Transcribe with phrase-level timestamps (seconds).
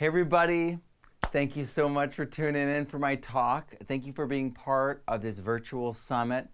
[0.00, 0.78] Hey, everybody.
[1.24, 3.74] Thank you so much for tuning in for my talk.
[3.86, 6.48] Thank you for being part of this virtual summit.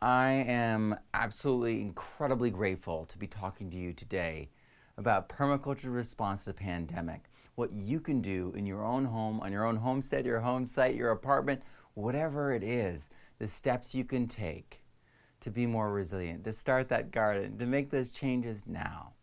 [0.00, 4.48] I am absolutely incredibly grateful to be talking to you today
[4.96, 7.24] about permaculture response to the pandemic.
[7.56, 10.94] What you can do in your own home, on your own homestead, your home site,
[10.94, 11.62] your apartment,
[11.94, 13.10] whatever it is,
[13.40, 14.84] the steps you can take
[15.40, 19.14] to be more resilient, to start that garden, to make those changes now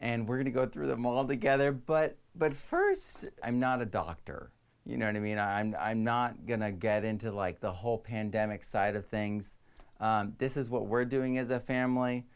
[0.00, 1.72] and we're going to go through them all together.
[1.72, 4.50] But but first, I'm not a doctor.
[4.86, 5.38] You know what I mean?
[5.38, 9.56] I'm I'm not going to get into like the whole pandemic side of things.
[10.00, 12.26] Um, this is what we're doing as a family.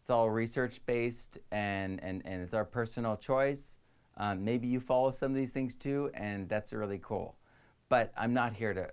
[0.00, 3.76] It's all research based and, and, and it's our personal choice.
[4.18, 7.36] Um, maybe you follow some of these things too, and that's really cool.
[7.88, 8.90] But I'm not here to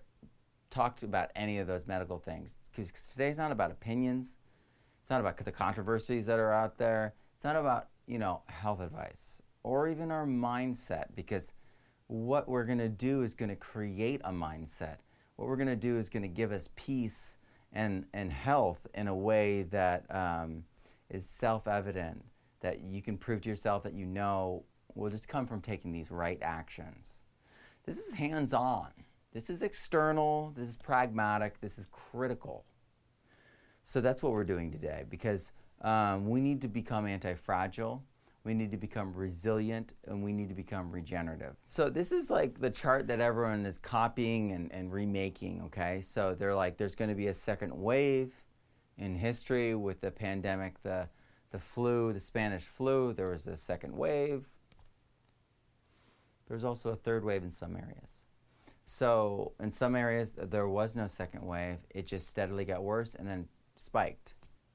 [0.69, 4.37] talk about any of those medical things because today's not about opinions.
[5.01, 7.13] It's not about the controversies that are out there.
[7.35, 11.51] It's not about you know, health advice or even our mindset because
[12.07, 14.97] what we're going to do is going to create a mindset.
[15.35, 17.37] What we're going to do is going to give us peace
[17.71, 20.65] and, and health in a way that um,
[21.09, 22.23] is self evident,
[22.59, 26.11] that you can prove to yourself that you know will just come from taking these
[26.11, 27.13] right actions.
[27.85, 28.89] This is hands on.
[29.33, 30.53] This is external.
[30.55, 31.61] This is pragmatic.
[31.61, 32.65] This is critical.
[33.83, 38.03] So that's what we're doing today because um, we need to become anti fragile.
[38.43, 41.55] We need to become resilient and we need to become regenerative.
[41.67, 46.01] So, this is like the chart that everyone is copying and, and remaking, okay?
[46.01, 48.33] So, they're like, there's going to be a second wave
[48.97, 51.07] in history with the pandemic, the,
[51.51, 53.13] the flu, the Spanish flu.
[53.13, 54.45] There was a second wave.
[56.47, 58.23] There's also a third wave in some areas.
[58.85, 61.77] So, in some areas, there was no second wave.
[61.91, 64.33] It just steadily got worse and then spiked.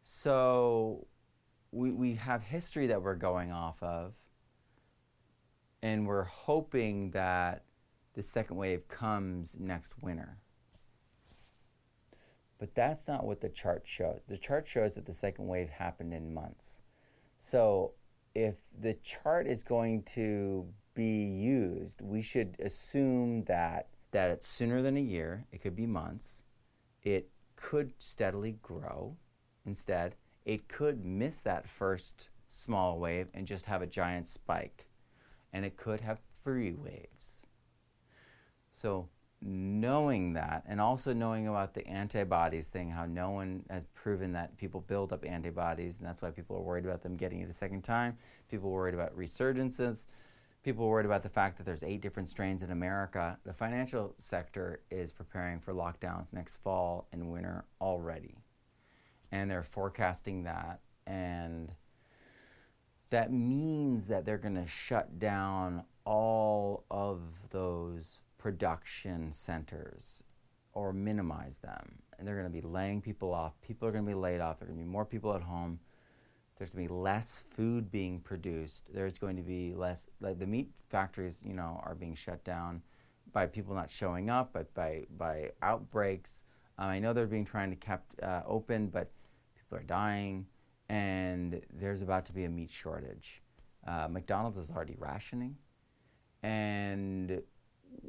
[0.09, 1.09] So
[1.73, 4.15] we, we have history that we're going off of,
[5.83, 7.65] and we're hoping that
[8.15, 10.39] the second wave comes next winter.
[12.61, 14.21] But that's not what the chart shows.
[14.29, 16.83] The chart shows that the second wave happened in months.
[17.41, 17.95] So
[18.33, 24.83] if the chart is going to be used, we should assume that that it's sooner
[24.83, 26.45] than a year, it could be months.
[27.03, 29.17] It could steadily grow
[29.67, 34.87] instead, it could miss that first small wave and just have a giant spike.
[35.53, 37.43] And it could have three waves.
[38.71, 39.09] So,
[39.43, 44.57] knowing that, and also knowing about the antibodies thing, how no one has proven that
[44.57, 47.53] people build up antibodies, and that's why people are worried about them getting it a
[47.53, 48.17] second time.
[48.51, 50.07] People worried about resurgences.
[50.63, 53.39] People worried about the fact that there's eight different strains in America.
[53.45, 58.37] The financial sector is preparing for lockdowns next fall and winter already
[59.33, 61.73] and they're forecasting that and
[63.11, 67.21] that means that they're going to shut down all of
[67.51, 70.23] those production centers
[70.73, 71.99] or minimize them.
[72.19, 73.53] And they're going to be laying people off.
[73.61, 74.59] People are going to be laid off.
[74.59, 75.79] There are going to be more people at home.
[76.57, 78.85] There's going to be less food being produced.
[78.93, 82.81] There's going to be less like the meat factories you know are being shut down
[83.33, 86.43] by people not showing up but by by outbreaks.
[86.79, 89.11] Um, i know they're being trying to kept uh, open but
[89.67, 90.47] people are dying,
[90.89, 93.43] and there's about to be a meat shortage.
[93.87, 95.57] Uh, McDonald's is already rationing,
[96.43, 97.43] and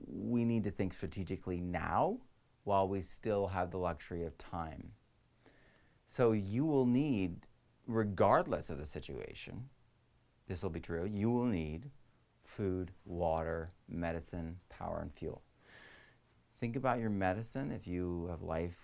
[0.08, 2.18] we need to think strategically now
[2.64, 4.92] while we still have the luxury of time.
[6.10, 7.46] So you will need,
[7.88, 9.70] regardless of the situation,
[10.48, 11.90] this will be true, you will need
[12.44, 15.42] food, water, medicine, power, and fuel.
[16.60, 18.78] Think about your medicine if you have life,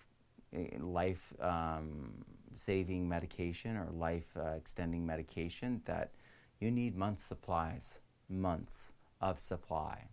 [0.54, 2.24] eh, life um,
[2.60, 6.12] saving medication or life uh, extending medication that
[6.60, 8.00] you need months supplies,
[8.30, 10.10] months of supply.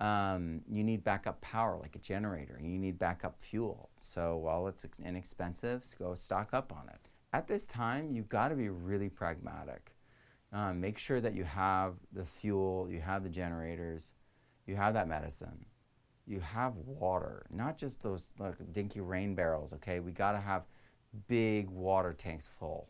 [0.00, 2.58] Um, you need backup power like a generator.
[2.62, 3.90] You need backup fuel.
[4.00, 7.00] So while it's inexpensive, go stock up on it.
[7.32, 9.92] At this time, you've got to be really pragmatic.
[10.52, 14.14] Um, make sure that you have the fuel, you have the generators,
[14.66, 15.66] you have that medicine,
[16.26, 19.74] you have water, not just those like dinky rain barrels.
[19.74, 20.62] Okay, we got to have
[21.26, 22.88] big water tanks full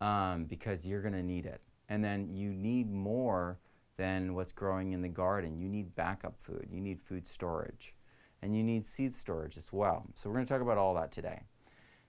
[0.00, 1.60] um, because you're going to need it.
[1.88, 3.58] And then you need more
[3.96, 5.60] than what's growing in the garden.
[5.60, 7.94] You need backup food, you need food storage,
[8.40, 10.06] and you need seed storage as well.
[10.14, 11.42] So, we're going to talk about all that today.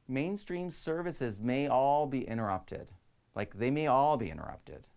[0.08, 2.90] Mainstream services may all be interrupted,
[3.36, 4.88] like they may all be interrupted.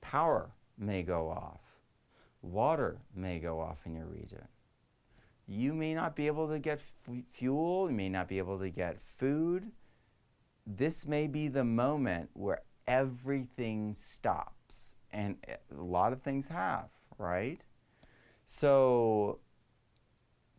[0.00, 1.60] Power may go off,
[2.40, 4.46] water may go off in your region
[5.48, 8.68] you may not be able to get f- fuel, you may not be able to
[8.68, 9.72] get food.
[10.66, 16.90] This may be the moment where everything stops and eh, a lot of things have,
[17.16, 17.60] right?
[18.44, 19.38] So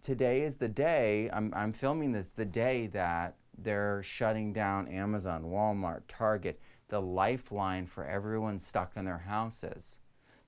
[0.01, 5.43] today is the day, I'm, I'm filming this the day that they're shutting down Amazon,
[5.43, 9.99] Walmart, Target, the lifeline for everyone stuck in their houses.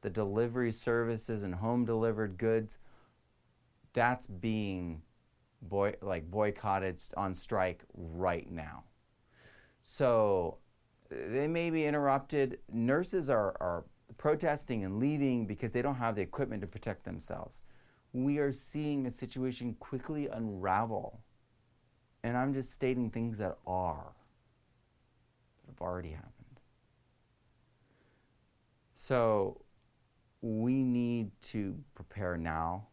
[0.01, 2.79] The delivery services and home delivered goods,
[3.93, 5.01] that's being
[5.61, 8.83] boy, like boycotted on strike right now.
[9.83, 10.57] So
[11.11, 12.59] uh, they may be interrupted.
[12.71, 13.85] Nurses are, are
[14.17, 17.61] protesting and leaving because they don't have the equipment to protect themselves.
[18.13, 21.21] We are seeing a situation quickly unravel.
[22.23, 24.13] And I'm just stating things that are,
[25.63, 26.35] that have already happened.
[28.95, 29.61] So
[30.41, 32.88] we need to prepare now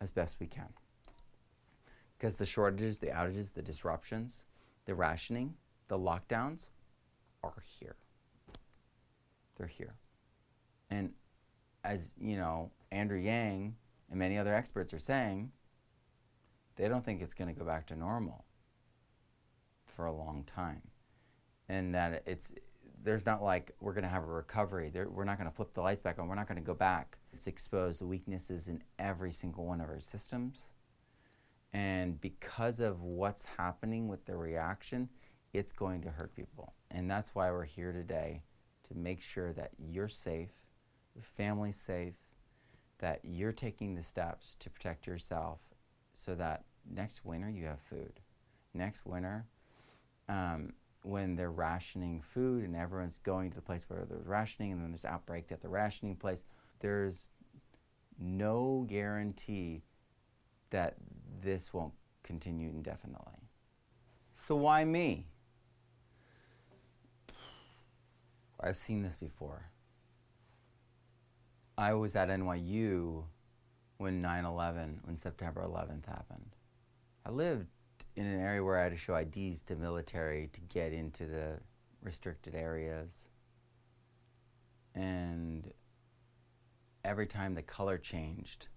[0.00, 0.68] as best we can.
[2.18, 4.42] Because the shortages, the outages, the disruptions,
[4.86, 5.54] the rationing,
[5.88, 6.70] the lockdowns
[7.42, 7.96] are here.
[9.56, 9.94] They're here.
[10.90, 11.12] And
[11.84, 13.76] as you know, Andrew Yang
[14.10, 15.50] and many other experts are saying,
[16.76, 18.44] they don't think it's going to go back to normal
[19.94, 20.82] for a long time.
[21.68, 22.52] And that it's
[23.02, 24.92] there's not like we're going to have a recovery.
[24.94, 26.28] We're not going to flip the lights back on.
[26.28, 27.18] We're not going to go back.
[27.36, 30.68] It's exposed the weaknesses in every single one of our systems.
[31.70, 35.10] And because of what's happening with the reaction,
[35.52, 36.72] it's going to hurt people.
[36.90, 38.40] And that's why we're here today
[38.88, 40.48] to make sure that you're safe,
[41.14, 42.14] your family's safe,
[43.00, 45.58] that you're taking the steps to protect yourself
[46.14, 48.14] so that next winter you have food.
[48.72, 49.44] Next winter,
[50.30, 50.72] um,
[51.02, 54.90] when they're rationing food and everyone's going to the place where there's rationing and then
[54.90, 56.42] there's outbreaks at the rationing place,
[56.80, 57.28] there's
[58.18, 59.82] no guarantee
[60.70, 60.96] that
[61.42, 63.48] this won't continue indefinitely.
[64.32, 65.26] So why me?
[68.60, 69.70] I've seen this before.
[71.78, 73.24] I was at NYU
[73.98, 76.56] when 9 11, when September 11th happened.
[77.24, 77.66] I lived
[78.14, 81.58] in an area where I had to show IDs to military to get into the
[82.02, 83.12] restricted areas.
[84.94, 85.70] And
[87.06, 88.68] every time the color changed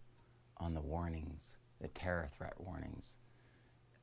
[0.57, 3.15] on the warnings, the terror threat warnings,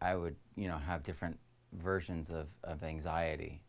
[0.00, 1.38] I would, you know, have different
[1.72, 3.62] versions of, of anxiety.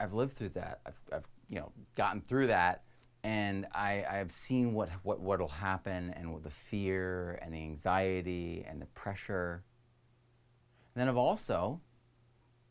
[0.00, 0.80] I've lived through that.
[0.86, 2.84] I've, I've you know, gotten through that
[3.24, 8.80] and I, I've seen what, what what'll happen and the fear and the anxiety and
[8.80, 9.64] the pressure.
[10.94, 11.80] And then I've also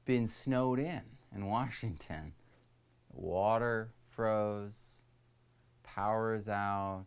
[0.05, 1.01] been snowed in
[1.35, 2.33] in Washington.
[3.11, 4.95] Water froze,
[5.81, 7.05] power is out,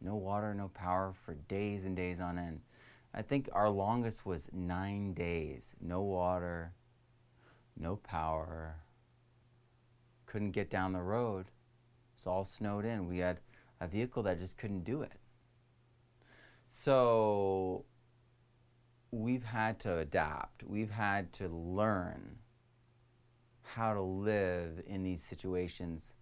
[0.00, 2.60] no water, no power for days and days on end.
[3.12, 6.72] I think our longest was nine days, no water,
[7.76, 8.76] no power,
[10.26, 11.46] couldn't get down the road
[12.20, 13.08] it's all snowed in.
[13.08, 13.40] We had
[13.80, 15.14] a vehicle that just couldn't do it.
[16.68, 17.86] So
[19.10, 20.62] we've had to adapt.
[20.62, 22.40] We've had to learn
[23.62, 26.12] how to live in these situations.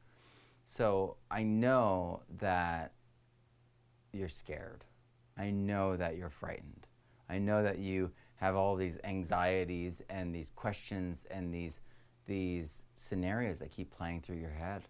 [0.67, 2.93] So I know that
[4.13, 4.85] you're scared.
[5.37, 6.87] I know that you're frightened.
[7.29, 11.81] I know that you have all these anxieties and these questions and these
[12.27, 14.83] these scenarios that keep playing through your head.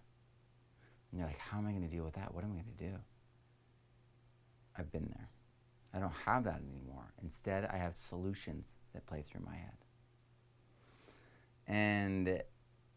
[1.11, 2.35] And you're like, how am I going to deal with that?
[2.35, 2.94] What am I going to do?
[4.76, 5.28] I've been there.
[5.95, 7.12] I don't have that anymore.
[7.23, 9.76] Instead, I have solutions that play through my head.
[11.66, 12.42] And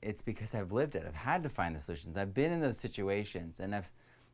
[0.02, 1.04] it's because I've lived it.
[1.08, 2.18] I've had to find the solutions.
[2.18, 3.90] I've been in those situations and I've,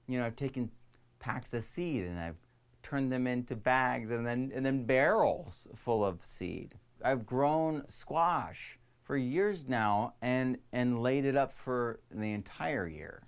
[0.07, 0.71] you know, I've taken
[1.19, 2.37] packs of seed and I've
[2.83, 6.75] turned them into bags and then and then barrels full of seed.
[7.03, 13.23] I've grown squash for years now and and laid it up for the entire year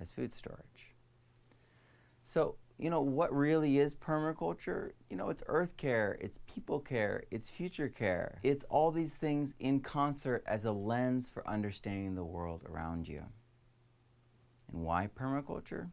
[0.00, 0.94] as food storage.
[2.24, 4.92] So, you know, what really is permaculture?
[5.10, 8.40] You know, it's earth care, it's people care, it's future care.
[8.42, 13.22] It's all these things in concert as a lens for understanding the world around you.
[14.72, 15.90] And why permaculture?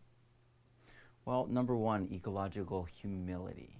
[1.31, 3.79] Well, number one, ecological humility.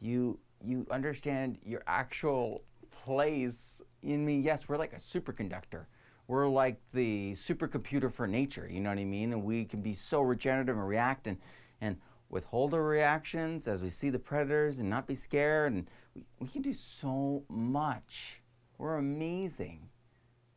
[0.00, 4.40] You you understand your actual place in me.
[4.40, 5.86] Yes, we're like a superconductor
[6.26, 9.32] we're like the supercomputer for nature, you know what I mean?
[9.32, 11.38] And we can be so regenerative and react and,
[11.80, 11.98] and
[12.30, 15.72] withhold our reactions as we see the predators and not be scared.
[15.72, 18.42] And we, we can do so much.
[18.76, 19.88] We're amazing.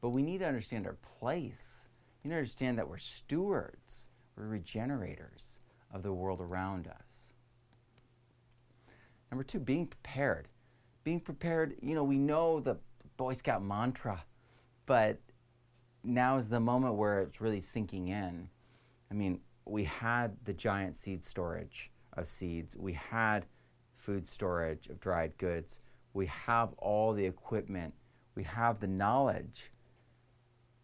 [0.02, 1.82] But we need to understand our place.
[2.24, 5.59] You need to understand that we're stewards, we're regenerators
[5.92, 7.34] of the world around us.
[9.32, 10.48] Number two, being prepared.
[11.04, 12.78] Being prepared, you know, we know the
[13.18, 14.24] Boy Scout mantra,
[14.86, 15.20] but
[16.04, 18.50] now is the moment where it's really sinking in.
[19.12, 23.46] I mean, we had the giant seed storage of seeds, we had
[23.98, 25.80] food storage of dried goods,
[26.14, 27.94] we have all the equipment,
[28.36, 29.72] we have the knowledge,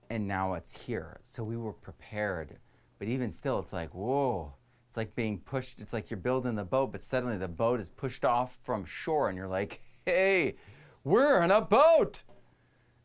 [0.10, 1.20] and now it's here.
[1.24, 2.58] So we were prepared.
[3.00, 4.54] But even still, it's like, whoa.
[4.96, 5.82] It's like being pushed.
[5.82, 9.28] It's like you're building the boat, but suddenly the boat is pushed off from shore,
[9.28, 10.56] and you're like, hey,
[11.04, 12.24] we're in a boat.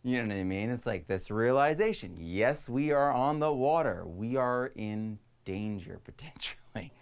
[0.05, 0.71] You know what I mean?
[0.71, 6.93] It's like this realization yes, we are on the water, we are in danger potentially.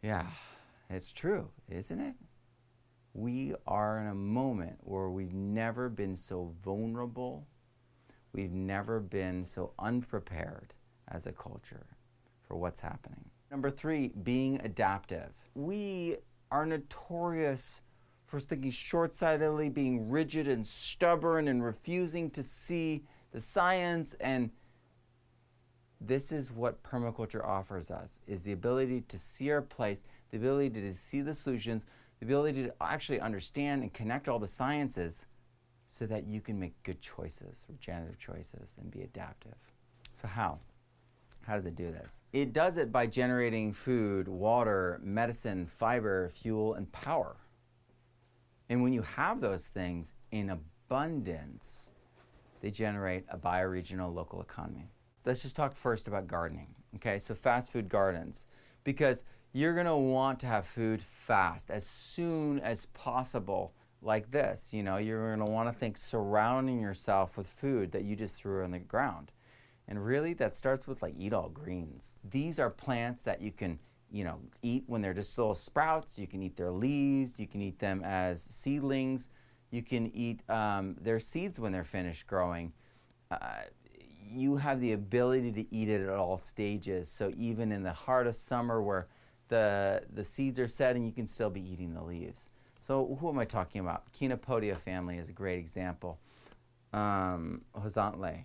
[0.00, 0.24] Yeah,
[0.88, 2.14] it's true, isn't it?
[3.12, 7.46] We are in a moment where we've never been so vulnerable,
[8.32, 10.72] we've never been so unprepared
[11.06, 11.84] as a culture
[12.46, 13.28] for what's happening.
[13.50, 15.32] Number three, being adaptive.
[15.54, 16.16] We
[16.50, 17.80] are notorious
[18.26, 24.14] for thinking short sightedly, being rigid and stubborn, and refusing to see the science.
[24.20, 24.50] And
[26.00, 30.80] this is what permaculture offers us is the ability to see our place, the ability
[30.80, 31.86] to see the solutions,
[32.20, 35.24] the ability to actually understand and connect all the sciences
[35.86, 39.56] so that you can make good choices, regenerative choices, and be adaptive.
[40.12, 40.58] So, how?
[41.48, 42.20] How does it do this?
[42.34, 47.36] It does it by generating food, water, medicine, fiber, fuel, and power.
[48.68, 51.88] And when you have those things in abundance,
[52.60, 54.90] they generate a bioregional local economy.
[55.24, 56.74] Let's just talk first about gardening.
[56.96, 58.44] Okay, so fast food gardens.
[58.84, 59.22] Because
[59.54, 64.74] you're gonna want to have food fast as soon as possible, like this.
[64.74, 68.72] You know, you're gonna wanna think surrounding yourself with food that you just threw on
[68.72, 69.32] the ground.
[69.88, 72.14] And really, that starts with like eat all greens.
[72.22, 73.78] These are plants that you can
[74.10, 76.18] you know, eat when they're just little sprouts.
[76.18, 77.38] You can eat their leaves.
[77.38, 79.28] You can eat them as seedlings.
[79.70, 82.72] You can eat um, their seeds when they're finished growing.
[83.30, 83.64] Uh,
[84.30, 87.10] you have the ability to eat it at all stages.
[87.10, 89.08] So even in the heart of summer, where
[89.48, 92.48] the the seeds are setting, you can still be eating the leaves.
[92.86, 94.10] So who am I talking about?
[94.12, 96.18] Chenopodium family is a great example.
[96.94, 98.44] Um, huauzontle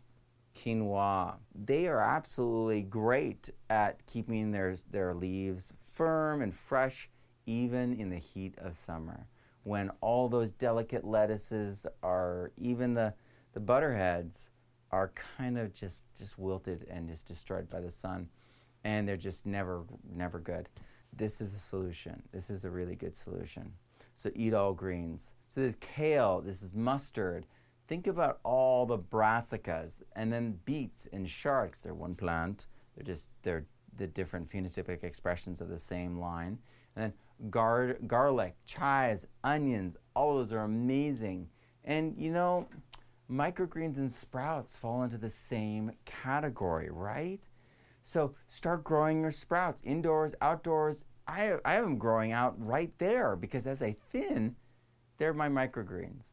[0.55, 1.36] quinoa.
[1.53, 7.10] They are absolutely great at keeping their, their leaves firm and fresh,
[7.45, 9.27] even in the heat of summer.
[9.63, 13.13] When all those delicate lettuces are, even the,
[13.53, 14.50] the butterheads,
[14.91, 18.29] are kind of just, just wilted and just destroyed by the sun.
[18.83, 19.83] And they're just never,
[20.13, 20.69] never good.
[21.12, 22.22] This is a solution.
[22.31, 23.74] This is a really good solution.
[24.15, 25.33] So eat all greens.
[25.48, 27.45] So there's kale, this is mustard,
[27.93, 31.83] think about all the brassicas and then beets and chards.
[31.83, 32.65] They're one plant.
[32.95, 36.57] They're just they're the different phenotypic expressions of the same line.
[36.95, 37.13] And then
[37.51, 41.50] gar- garlic, chives, onions, all those are amazing.
[41.83, 42.65] And you know,
[43.29, 47.47] microgreens and sprouts fall into the same category, right?
[48.01, 51.05] So start growing your sprouts indoors, outdoors.
[51.27, 54.55] I, I have them growing out right there because as I thin,
[55.19, 56.32] they're my microgreens.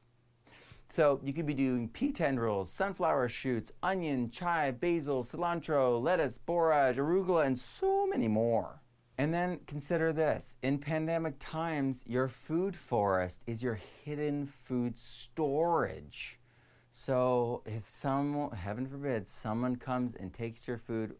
[0.90, 6.96] So you could be doing pea tendrils, sunflower shoots, onion, chive, basil, cilantro, lettuce, borage,
[6.96, 8.82] arugula, and so many more.
[9.16, 16.40] And then consider this in pandemic times, your food forest is your hidden food storage.
[16.90, 21.14] So if some, heaven forbid, someone comes and takes your food,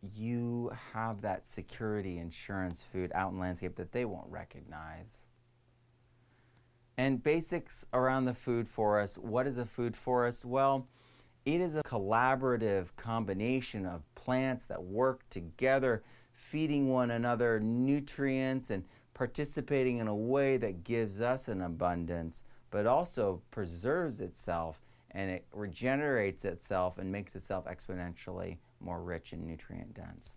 [0.00, 5.25] you have that security insurance food out in landscape that they won't recognize.
[6.98, 9.18] And basics around the food forest.
[9.18, 10.44] What is a food forest?
[10.44, 10.88] Well,
[11.44, 18.84] it is a collaborative combination of plants that work together, feeding one another nutrients and
[19.14, 25.46] participating in a way that gives us an abundance, but also preserves itself and it
[25.52, 30.34] regenerates itself and makes itself exponentially more rich and nutrient dense.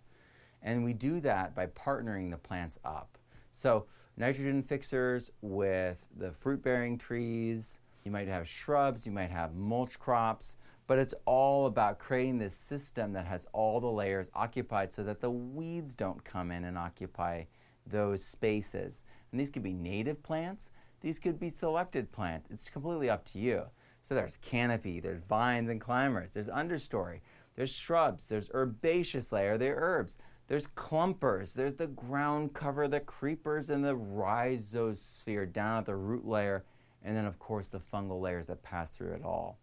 [0.62, 3.18] And we do that by partnering the plants up.
[3.52, 3.86] So,
[4.16, 7.78] nitrogen fixers with the fruit bearing trees.
[8.04, 12.54] You might have shrubs, you might have mulch crops, but it's all about creating this
[12.54, 16.76] system that has all the layers occupied so that the weeds don't come in and
[16.76, 17.44] occupy
[17.86, 19.04] those spaces.
[19.30, 22.50] And these could be native plants, these could be selected plants.
[22.50, 23.64] It's completely up to you.
[24.02, 27.20] So there's canopy, there's vines and climbers, there's understory,
[27.54, 30.18] there's shrubs, there's herbaceous layer, there are herbs.
[30.50, 36.26] There's clumpers, there's the ground cover, the creepers, and the rhizosphere down at the root
[36.26, 36.64] layer,
[37.04, 39.60] and then, of course, the fungal layers that pass through it all.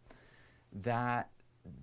[0.71, 1.29] That,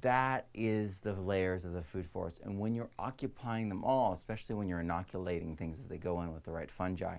[0.01, 2.41] that is the layers of the food forest.
[2.43, 6.33] And when you're occupying them all, especially when you're inoculating things as they go in
[6.33, 7.19] with the right fungi,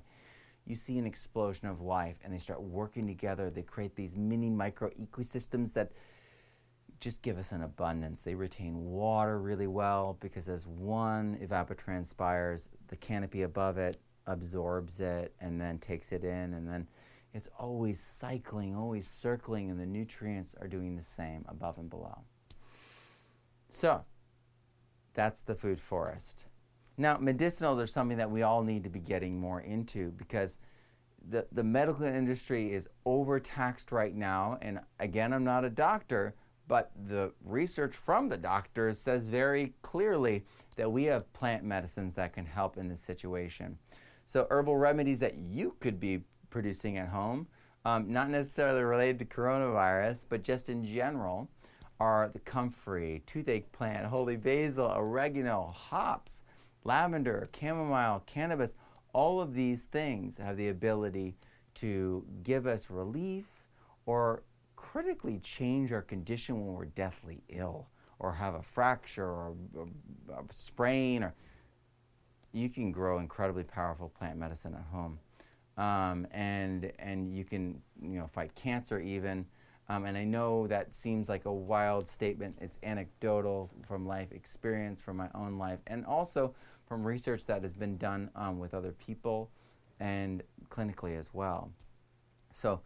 [0.65, 3.51] you see an explosion of life and they start working together.
[3.51, 5.91] They create these mini micro ecosystems that
[6.99, 8.21] just give us an abundance.
[8.21, 13.97] They retain water really well because as one evapotranspires, the canopy above it
[14.27, 16.87] absorbs it and then takes it in, and then
[17.33, 22.19] it's always cycling, always circling, and the nutrients are doing the same above and below.
[23.69, 24.05] So,
[25.13, 26.45] that's the food forest.
[26.97, 30.57] Now, medicinals are something that we all need to be getting more into because
[31.27, 34.57] the, the medical industry is overtaxed right now.
[34.61, 36.35] And again, I'm not a doctor,
[36.67, 40.43] but the research from the doctors says very clearly
[40.75, 43.77] that we have plant medicines that can help in this situation.
[44.25, 47.47] So, herbal remedies that you could be producing at home,
[47.85, 51.49] um, not necessarily related to coronavirus, but just in general,
[51.99, 56.43] are the comfrey, toothache plant, holy basil, oregano, hops,
[56.83, 58.75] lavender, chamomile, cannabis.
[59.13, 61.35] All of these things have the ability
[61.75, 63.45] to give us relief
[64.05, 64.43] or
[64.91, 67.87] critically change our condition when we're deathly ill
[68.19, 71.33] or have a fracture or a, a sprain or
[72.53, 75.19] you can grow incredibly powerful plant medicine at home
[75.77, 79.45] um, and and you can you know fight cancer even
[79.87, 82.57] um, and I know that seems like a wild statement.
[82.59, 86.55] It's anecdotal from life experience, from my own life, and also
[86.87, 89.51] from research that has been done um, with other people
[89.99, 91.69] and clinically as well.
[92.51, 92.81] So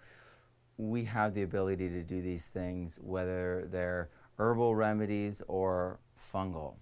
[0.80, 6.76] we have the ability to do these things, whether they're herbal remedies or fungal.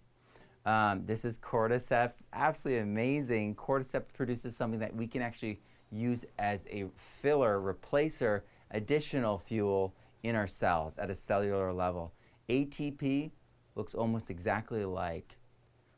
[0.67, 3.55] Um, this is cordyceps, absolutely amazing.
[3.55, 5.59] Cordyceps produces something that we can actually
[5.91, 12.13] use as a filler, replacer, additional fuel in our cells at a cellular level.
[12.49, 13.31] ATP
[13.73, 15.37] looks almost exactly like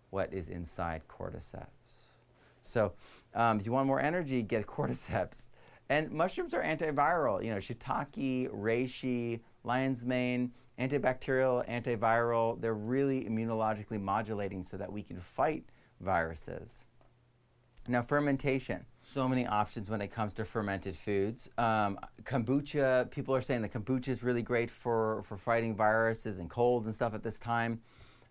[0.10, 1.68] what is inside cordyceps.
[2.63, 2.94] So,
[3.36, 5.49] um, if you want more energy, get cordyceps.
[5.89, 7.43] And mushrooms are antiviral.
[7.43, 12.62] You know, shiitake, reishi, lion's mane, antibacterial, antiviral.
[12.62, 15.65] They're really immunologically modulating so that we can fight
[16.00, 16.86] viruses.
[17.88, 18.86] Now, fermentation.
[19.01, 21.49] So many options when it comes to fermented foods.
[21.58, 26.49] Um, kombucha, people are saying that kombucha is really great for, for fighting viruses and
[26.49, 27.82] colds and stuff at this time.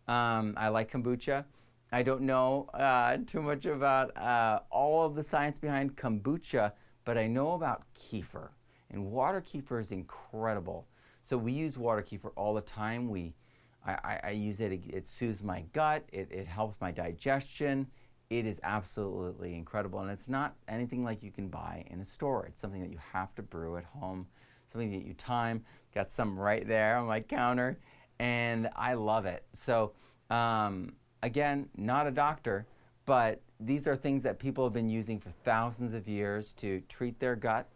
[0.07, 1.45] Um, I like kombucha.
[1.91, 6.73] I don't know uh, too much about uh, all of the science behind kombucha,
[7.09, 8.51] but I know about kefir.
[8.91, 10.87] And water kefir is incredible.
[11.23, 13.09] So we use water kefir all the time.
[13.09, 13.33] We,
[13.87, 17.87] I, I, I use it, it, it soothes my gut, it, it helps my digestion
[18.31, 20.01] it is absolutely incredible.
[20.01, 22.45] And it's not anything like you can buy in a store.
[22.45, 24.27] It's something that you have to brew at home,
[24.71, 25.65] something that you time.
[25.95, 27.79] Got some right there on my counter,
[28.19, 29.45] and I love it.
[29.55, 29.93] So,
[30.29, 30.93] um,
[31.23, 32.67] again, not a doctor,
[33.09, 37.19] but these are things that people have been using for thousands of years to treat
[37.19, 37.67] their gut,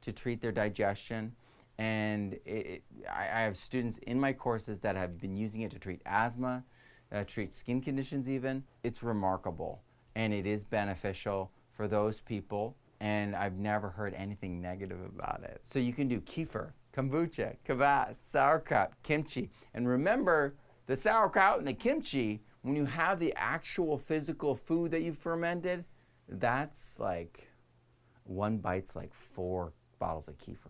[0.00, 1.30] to treat their digestion.
[1.76, 6.00] And it, I have students in my courses that have been using it to treat
[6.06, 6.64] asthma,
[7.12, 8.64] uh, treat skin conditions, even.
[8.82, 9.82] It's remarkable
[10.16, 15.60] and it is beneficial for those people and I've never heard anything negative about it.
[15.64, 19.50] So you can do kefir, kombucha, kvass, sauerkraut, kimchi.
[19.74, 20.54] And remember,
[20.86, 25.86] the sauerkraut and the kimchi, when you have the actual physical food that you fermented,
[26.28, 27.48] that's like
[28.24, 30.68] one bite's like four bottles of kefir.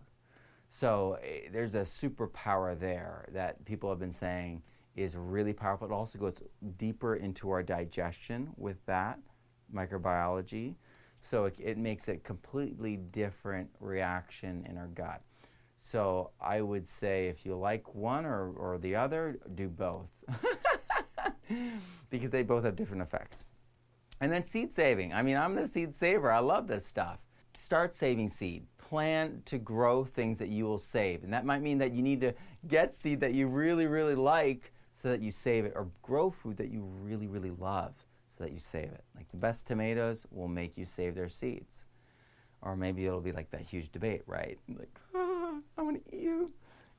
[0.69, 4.61] So uh, there's a superpower there that people have been saying
[4.95, 5.87] is really powerful.
[5.87, 6.41] It also goes
[6.77, 9.19] deeper into our digestion with that
[9.75, 10.75] microbiology.
[11.19, 15.21] So it, it makes a completely different reaction in our gut.
[15.77, 20.07] So I would say if you like one or, or the other, do both.
[22.09, 23.45] because they both have different effects.
[24.21, 25.13] And then seed saving.
[25.13, 26.31] I mean, I'm the seed saver.
[26.31, 27.19] I love this stuff.
[27.55, 28.65] Start saving seed.
[28.77, 31.23] Plan to grow things that you will save.
[31.23, 32.33] And that might mean that you need to
[32.67, 36.57] get seed that you really, really like so that you save it, or grow food
[36.57, 37.93] that you really, really love
[38.37, 39.03] so that you save it.
[39.15, 41.85] Like the best tomatoes will make you save their seeds.
[42.61, 44.59] Or maybe it'll be like that huge debate, right?
[44.67, 46.51] Like, ah, I want to eat you.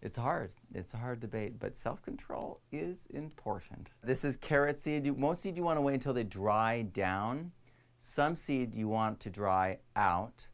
[0.03, 0.53] It's hard.
[0.75, 3.93] It's a hard debate, but self control is important.
[4.03, 5.17] This is carrot seed.
[5.19, 7.53] Most seed you want to wait until they dry down.
[7.99, 10.47] Some seed you want to dry out.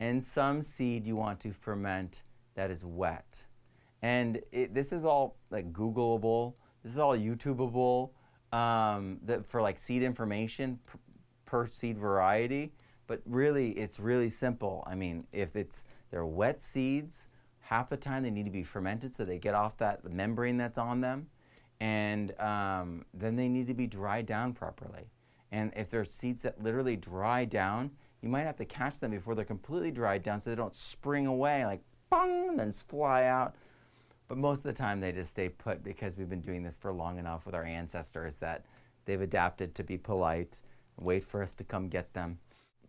[0.00, 2.24] And some seed you want to ferment
[2.56, 3.44] that is wet.
[4.02, 6.54] And it, this is all like Googleable.
[6.82, 8.10] This is all YouTubeable
[8.52, 10.98] um, that for like seed information per,
[11.46, 12.74] per seed variety.
[13.06, 14.84] But really, it's really simple.
[14.86, 17.26] I mean, if it's they're wet seeds,
[17.64, 20.78] half the time they need to be fermented so they get off that membrane that's
[20.78, 21.28] on them,
[21.80, 25.10] and um, then they need to be dried down properly.
[25.50, 29.34] And if they're seeds that literally dry down, you might have to catch them before
[29.34, 33.54] they're completely dried down so they don't spring away like bong and then fly out.
[34.28, 36.92] But most of the time they just stay put because we've been doing this for
[36.92, 38.64] long enough with our ancestors that
[39.04, 40.60] they've adapted to be polite,
[40.98, 42.38] wait for us to come get them.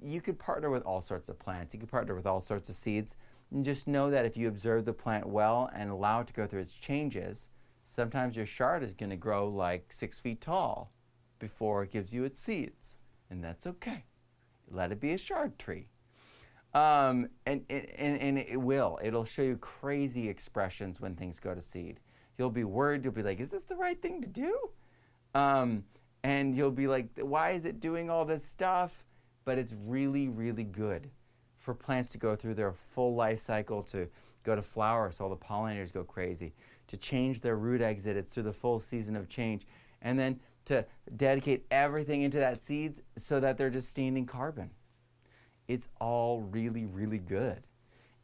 [0.02, 1.74] You could partner with all sorts of plants.
[1.74, 3.16] You could partner with all sorts of seeds.
[3.51, 6.47] And just know that if you observe the plant well and allow it to go
[6.47, 7.47] through its changes,
[7.84, 10.91] sometimes your chard is going to grow like six feet tall
[11.39, 12.95] before it gives you its seeds.
[13.29, 14.05] And that's okay.
[14.69, 15.88] Let it be a chard tree.
[16.73, 18.99] Um, and, and, and it will.
[19.01, 21.99] It'll show you crazy expressions when things go to seed.
[22.38, 23.05] You'll be worried.
[23.05, 24.60] You'll be like, is this the right thing to do?
[25.34, 25.86] Um,
[26.23, 29.05] and you'll be like, why is it doing all this stuff?
[29.45, 31.10] But it's really, really good
[31.65, 34.08] for plants to go through their full life cycle, to
[34.43, 36.54] go to flower so all the pollinators go crazy,
[36.88, 38.15] to change their root exit.
[38.15, 39.65] It's through the full season of change.
[40.01, 44.69] And then to dedicate everything into that seeds so that they're just standing carbon
[45.67, 47.63] it's all really, really good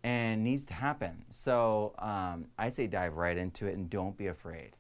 [0.03, 1.25] and needs to happen.
[1.29, 4.71] So um, I say dive right into it and don't be afraid.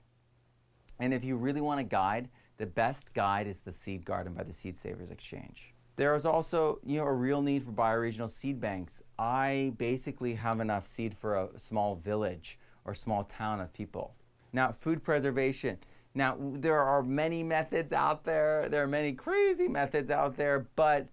[0.99, 4.43] And if you really want a guide, the best guide is the Seed Garden by
[4.43, 5.73] the Seed Savers Exchange.
[6.01, 9.03] There is also, you know, a real need for bioregional seed banks.
[9.19, 14.15] I basically have enough seed for a small village or small town of people.
[14.51, 15.77] Now, food preservation.
[16.15, 18.67] Now, there are many methods out there.
[18.67, 21.05] There are many crazy methods out there, but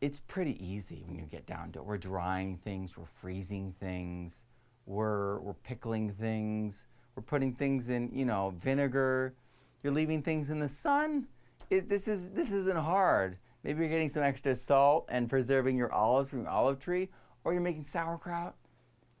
[0.00, 1.84] it's pretty easy when you get down to it.
[1.84, 4.44] We're drying things, we're freezing things,
[4.86, 9.34] we're, we're pickling things, we're putting things in, you know, vinegar,
[9.82, 11.26] you're leaving things in the sun.
[11.70, 13.38] It, this, is, this isn't hard.
[13.64, 17.08] Maybe you're getting some extra salt and preserving your olive from your olive tree,
[17.44, 18.54] or you're making sauerkraut.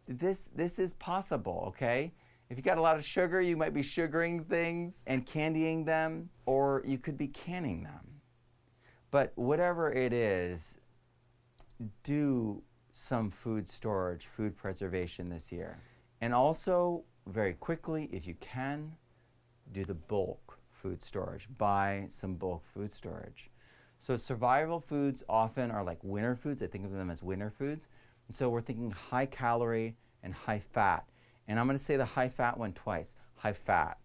[0.08, 2.12] This, this is possible, okay?
[2.50, 6.28] If you got a lot of sugar, you might be sugaring things and candying them,
[6.44, 8.20] or you could be canning them.
[9.10, 10.76] But whatever it is,
[12.02, 15.80] do some food storage, food preservation this year.
[16.20, 18.92] And also, very quickly, if you can,
[19.72, 20.41] do the bulk
[20.82, 21.48] food storage.
[21.56, 23.50] Buy some bulk food storage.
[24.00, 26.62] So, survival foods often are like winter foods.
[26.62, 27.88] I think of them as winter foods.
[28.26, 31.08] And so, we're thinking high calorie and high fat.
[31.46, 33.98] And I'm going to say the high fat one twice high fat,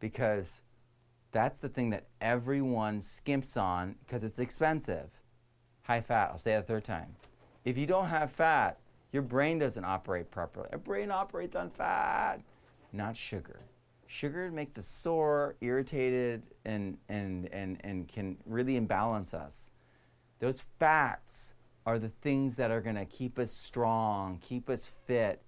[0.00, 0.60] because
[1.32, 5.10] that's the thing that everyone skimps on because it's expensive.
[5.82, 7.14] High fat, I'll say it a third time.
[7.64, 8.78] If you don't have fat,
[9.12, 10.68] your brain doesn't operate properly.
[10.72, 12.40] A brain operates on fat,
[12.92, 13.60] not sugar.
[14.12, 19.70] Sugar makes us sore, irritated, and, and, and, and can really imbalance us.
[20.40, 21.54] Those fats
[21.86, 25.40] are the things that are going to keep us strong, keep us fit,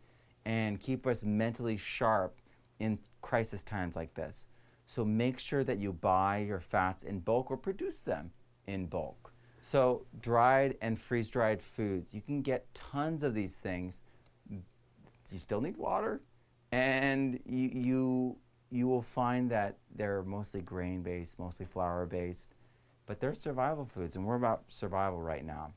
[0.45, 2.39] and keep us mentally sharp
[2.79, 4.47] in crisis times like this.
[4.87, 8.31] So make sure that you buy your fats in bulk or produce them
[8.69, 9.33] in bulk.
[9.65, 14.01] So, dried and freeze dried foods, you can get tons of these things.
[14.49, 16.21] You still need water,
[16.73, 18.37] and you, you,
[18.73, 22.55] you will find that they're mostly grain based, mostly flour based,
[23.07, 25.73] but they're survival foods, and we're about survival right now.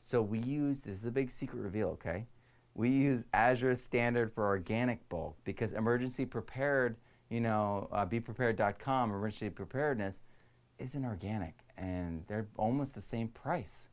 [0.00, 2.26] So, we use this is a big secret reveal, okay?
[2.74, 6.96] We use Azure Standard for organic bulk because emergency prepared
[7.28, 10.20] you know, uh, beprepared.com, emergency preparedness,
[10.78, 13.88] isn't organic and they're almost the same price.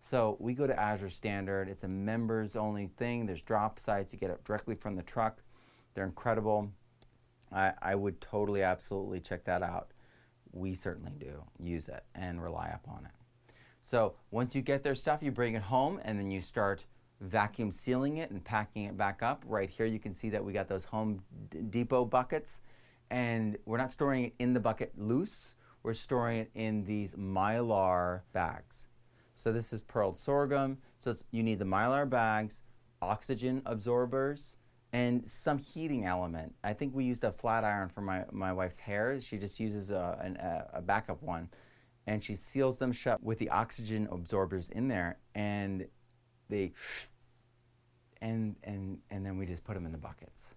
[0.00, 1.68] So we go to Azure Standard.
[1.68, 3.26] It's a members only thing.
[3.26, 4.12] There's drop sites.
[4.12, 5.42] You get it directly from the truck.
[5.94, 6.70] They're incredible.
[7.52, 9.92] I, I would totally, absolutely check that out.
[10.52, 13.12] We certainly do use it and rely upon it.
[13.82, 16.84] So once you get their stuff, you bring it home and then you start
[17.20, 19.44] vacuum sealing it and packing it back up.
[19.46, 21.22] Right here, you can see that we got those Home
[21.70, 22.60] Depot buckets
[23.10, 28.20] and we're not storing it in the bucket loose, we're storing it in these mylar
[28.32, 28.88] bags.
[29.34, 30.78] So this is pearled sorghum.
[30.98, 32.62] So you need the mylar bags,
[33.00, 34.56] oxygen absorbers,
[34.92, 36.54] and some heating element.
[36.64, 39.20] I think we used a flat iron for my, my wife's hair.
[39.20, 40.36] She just uses a, an,
[40.72, 41.48] a backup one.
[42.06, 45.18] And she seals them shut with the oxygen absorbers in there.
[45.34, 45.86] And
[46.48, 46.72] they,
[48.22, 50.54] and, and, and then we just put them in the buckets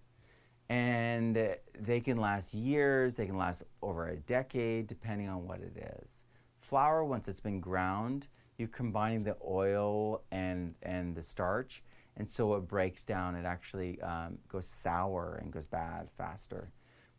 [0.72, 5.76] and they can last years, they can last over a decade, depending on what it
[5.76, 6.22] is.
[6.60, 11.82] Flour, once it's been ground, you're combining the oil and, and the starch,
[12.16, 13.34] and so it breaks down.
[13.34, 16.70] It actually um, goes sour and goes bad faster.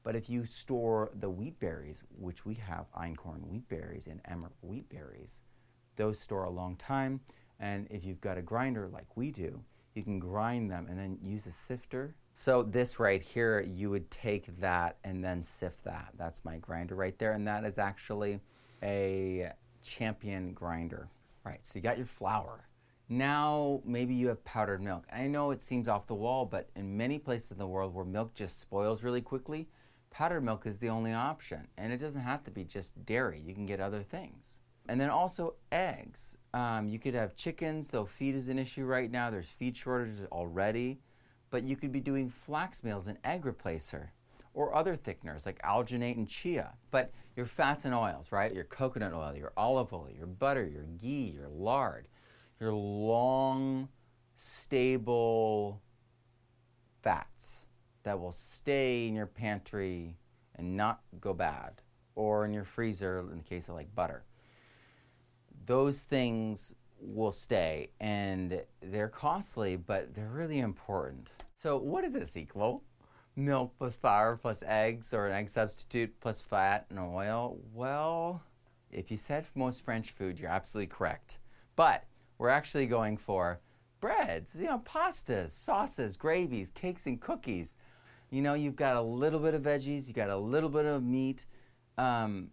[0.03, 4.51] But if you store the wheat berries, which we have einkorn wheat berries and emmer
[4.61, 5.41] wheat berries,
[5.95, 7.21] those store a long time.
[7.59, 11.17] And if you've got a grinder like we do, you can grind them and then
[11.21, 16.09] use a sifter so this right here, you would take that and then sift that.
[16.17, 18.39] That's my grinder right there, and that is actually
[18.81, 19.51] a
[19.83, 21.07] champion grinder.
[21.45, 22.67] Right, so you got your flour.
[23.09, 25.05] Now, maybe you have powdered milk.
[25.11, 28.05] I know it seems off the wall, but in many places in the world where
[28.05, 29.67] milk just spoils really quickly,
[30.09, 31.67] powdered milk is the only option.
[31.77, 34.57] And it doesn't have to be just dairy, you can get other things.
[34.87, 36.37] And then also eggs.
[36.53, 39.29] Um, you could have chickens, though feed is an issue right now.
[39.29, 40.99] There's feed shortages already.
[41.49, 44.09] But you could be doing flax meals and egg replacer
[44.53, 46.73] or other thickeners like alginate and chia.
[46.91, 48.53] But your fats and oils, right?
[48.53, 52.07] Your coconut oil, your olive oil, your butter, your ghee, your lard,
[52.59, 53.89] your long,
[54.37, 55.81] stable
[57.01, 57.65] fats
[58.03, 60.17] that will stay in your pantry
[60.55, 61.81] and not go bad,
[62.15, 64.23] or in your freezer in the case of like butter.
[65.65, 71.29] Those things will stay and they're costly, but they're really important.
[71.57, 72.83] So, what is a equal?
[73.35, 77.57] milk plus flour plus eggs or an egg substitute plus fat and oil?
[77.73, 78.41] Well,
[78.91, 81.39] if you said most French food, you're absolutely correct.
[81.75, 82.03] But
[82.37, 83.59] we're actually going for
[84.01, 87.75] breads, you know, pastas, sauces, gravies, cakes, and cookies.
[88.29, 91.03] You know, you've got a little bit of veggies, you got a little bit of
[91.03, 91.45] meat.
[91.97, 92.49] Um,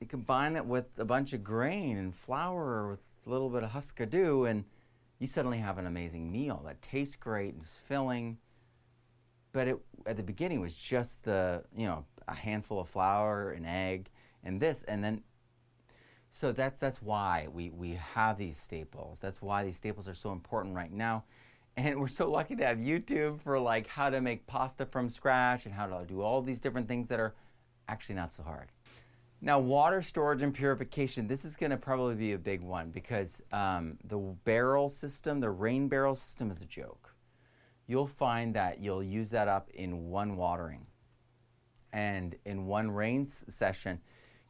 [0.00, 3.70] you combine it with a bunch of grain and flour with a little bit of
[3.70, 4.64] huskadoo, and
[5.18, 8.38] you suddenly have an amazing meal that tastes great and is filling
[9.52, 13.66] but it at the beginning was just the you know a handful of flour, an
[13.66, 14.08] egg,
[14.44, 15.22] and this, and then.
[16.30, 19.20] So that's that's why we we have these staples.
[19.20, 21.24] That's why these staples are so important right now,
[21.76, 25.66] and we're so lucky to have YouTube for like how to make pasta from scratch
[25.66, 27.34] and how to do all these different things that are
[27.88, 28.70] actually not so hard.
[29.42, 33.40] Now, water storage and purification, this is going to probably be a big one because
[33.52, 37.10] um, the barrel system, the rain barrel system, is a joke
[37.90, 40.86] you'll find that you'll use that up in one watering.
[41.92, 44.00] And in one rain session,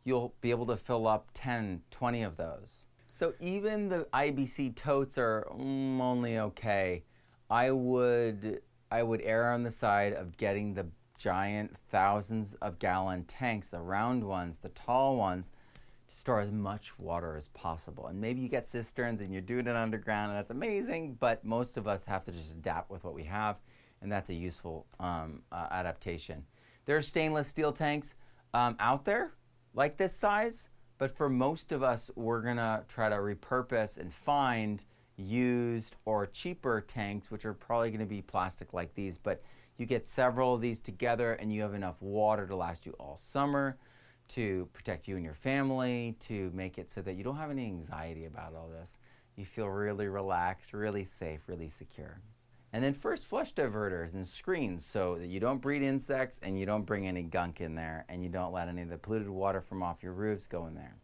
[0.04, 2.86] you'll be able to fill up 10, 20 of those.
[3.10, 7.04] So even the IBC totes are mm, only okay.
[7.50, 10.86] I would I would err on the side of getting the
[11.18, 15.50] giant thousands of gallon tanks, the round ones, the tall ones,
[16.08, 18.06] to store as much water as possible.
[18.06, 21.76] And maybe you get cisterns and you're doing it underground, and that's amazing, but most
[21.76, 23.60] of us have to just adapt with what we have,
[24.00, 26.44] and that's a useful um, uh, adaptation.
[26.86, 28.14] There are stainless steel tanks
[28.54, 29.32] um, out there
[29.74, 34.85] like this size, but for most of us, we're gonna try to repurpose and find
[35.16, 39.42] used or cheaper tanks, which are probably gonna be plastic like these, but
[39.76, 43.18] you get several of these together and you have enough water to last you all
[43.22, 43.78] summer
[44.28, 47.64] to protect you and your family, to make it so that you don't have any
[47.64, 48.98] anxiety about all this.
[49.37, 52.20] You feel really relaxed, really safe, really secure.
[52.72, 56.66] And then first flush diverters and screens so that you don't breed insects and you
[56.66, 59.61] don't bring any gunk in there and you don't let any of the polluted water
[59.61, 60.96] from off your roofs go in there.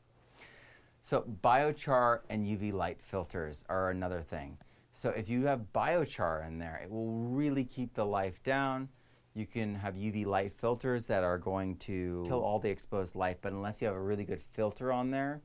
[1.00, 4.58] So biochar and UV light filters are another thing.
[4.92, 8.88] So if you have biochar in there, it will really keep the life down
[9.36, 13.36] you can have UV light filters that are going to kill all the exposed life,
[13.42, 15.42] but unless you have a really good filter on there,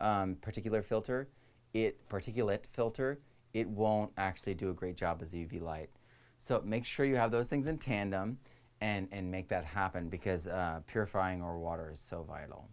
[0.00, 1.28] um, particular filter,
[1.74, 3.18] it particulate filter,
[3.54, 5.88] it won't actually do a great job as UV light.
[6.38, 8.38] So make sure you have those things in tandem
[8.80, 12.68] and, and make that happen because uh, purifying our water is so vital.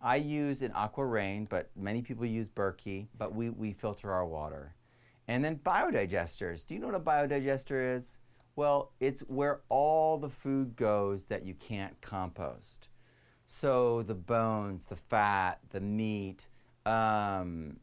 [0.00, 4.26] I use an Aqua Rain, but many people use Berkey, but we, we filter our
[4.26, 4.74] water.
[5.28, 6.66] And then biodigesters.
[6.66, 8.18] Do you know what a biodigester is?
[8.54, 12.88] Well, it's where all the food goes that you can't compost.
[13.46, 16.46] So the bones, the fat, the meat,
[16.84, 17.76] um,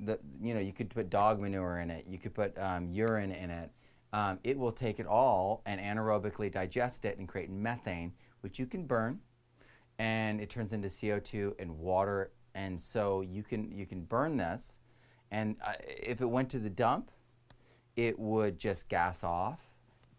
[0.00, 2.06] the you know you could put dog manure in it.
[2.08, 3.70] You could put um, urine in it.
[4.12, 8.66] Um, it will take it all and anaerobically digest it and create methane, which you
[8.66, 9.20] can burn,
[9.98, 12.32] and it turns into CO2 and water.
[12.54, 14.78] And so you can you can burn this,
[15.30, 17.10] and uh, if it went to the dump,
[17.96, 19.60] it would just gas off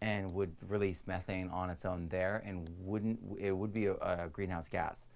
[0.02, 4.28] and would release methane on its own there and wouldn't it would be a, a,
[4.32, 5.08] greenhouse gas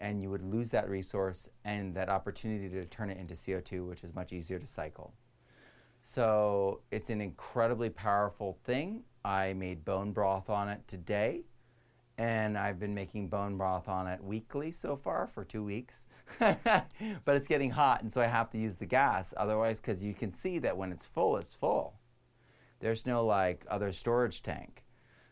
[0.00, 4.04] and you would lose that resource and that opportunity to turn it into CO2 which
[4.04, 5.14] is much easier to cycle
[6.02, 11.44] so it's an incredibly powerful thing I made bone broth on it today
[12.20, 16.04] and I've been making bone broth on it weekly so far for two weeks.
[16.38, 16.86] but
[17.26, 19.32] it's getting hot, and so I have to use the gas.
[19.38, 21.94] Otherwise, because you can see that when it's full, it's full.
[22.80, 24.84] There's no like other storage tank.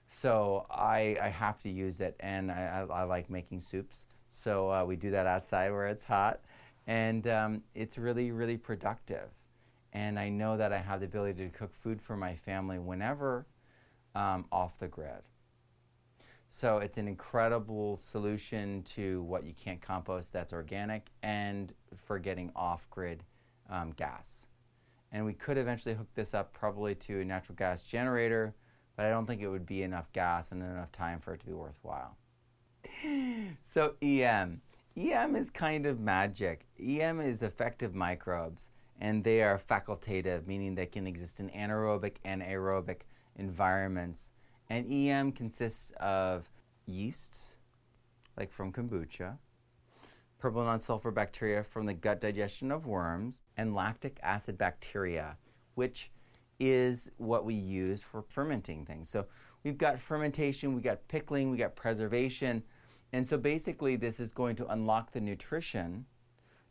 [0.07, 4.07] So I, I have to use it, and I, I, I like making soups.
[4.38, 6.40] So uh, we do that outside where it's hot,
[6.87, 9.29] and um, it's really, really productive.
[9.92, 13.46] And I know that I have the ability to cook food for my family whenever
[14.14, 15.22] um, off the grid.
[16.48, 21.72] So it's an incredible solution to what you can't compost that's organic and
[22.07, 23.22] for getting off grid
[23.70, 24.46] um, gas
[25.12, 28.55] And we could eventually hook this up probably to a natural gas generator,
[28.96, 31.46] but I don't think it would be enough gas and enough time for it to
[31.46, 32.16] be worthwhile.
[33.64, 34.61] so, EM.
[34.96, 36.66] EM is kind of magic.
[36.82, 42.42] EM is effective microbes, and they are facultative, meaning they can exist in anaerobic and
[42.42, 43.02] aerobic
[43.37, 44.30] environments.
[44.68, 46.48] And EM consists of
[46.87, 47.54] yeasts,
[48.37, 49.38] like from kombucha,
[50.38, 55.37] purple non-sulfur bacteria from the gut digestion of worms, and lactic acid bacteria,
[55.74, 56.11] which
[56.58, 59.08] is what we use for fermenting things.
[59.08, 59.26] So
[59.62, 62.62] we've got fermentation, we got pickling, we got preservation.
[63.12, 66.07] And so basically this is going to unlock the nutrition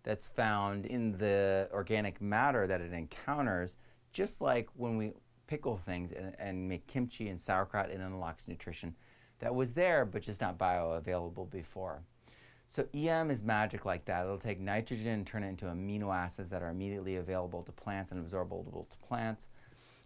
[0.03, 3.77] that's found in the organic matter that it encounters,
[4.13, 5.13] just like when we
[5.47, 8.95] pickle things and, and make kimchi and sauerkraut, it unlocks nutrition
[9.39, 12.03] that was there but just not bioavailable before.
[12.67, 14.25] So EM is magic like that.
[14.25, 18.11] It'll take nitrogen and turn it into amino acids that are immediately available to plants
[18.11, 19.47] and absorbable to plants.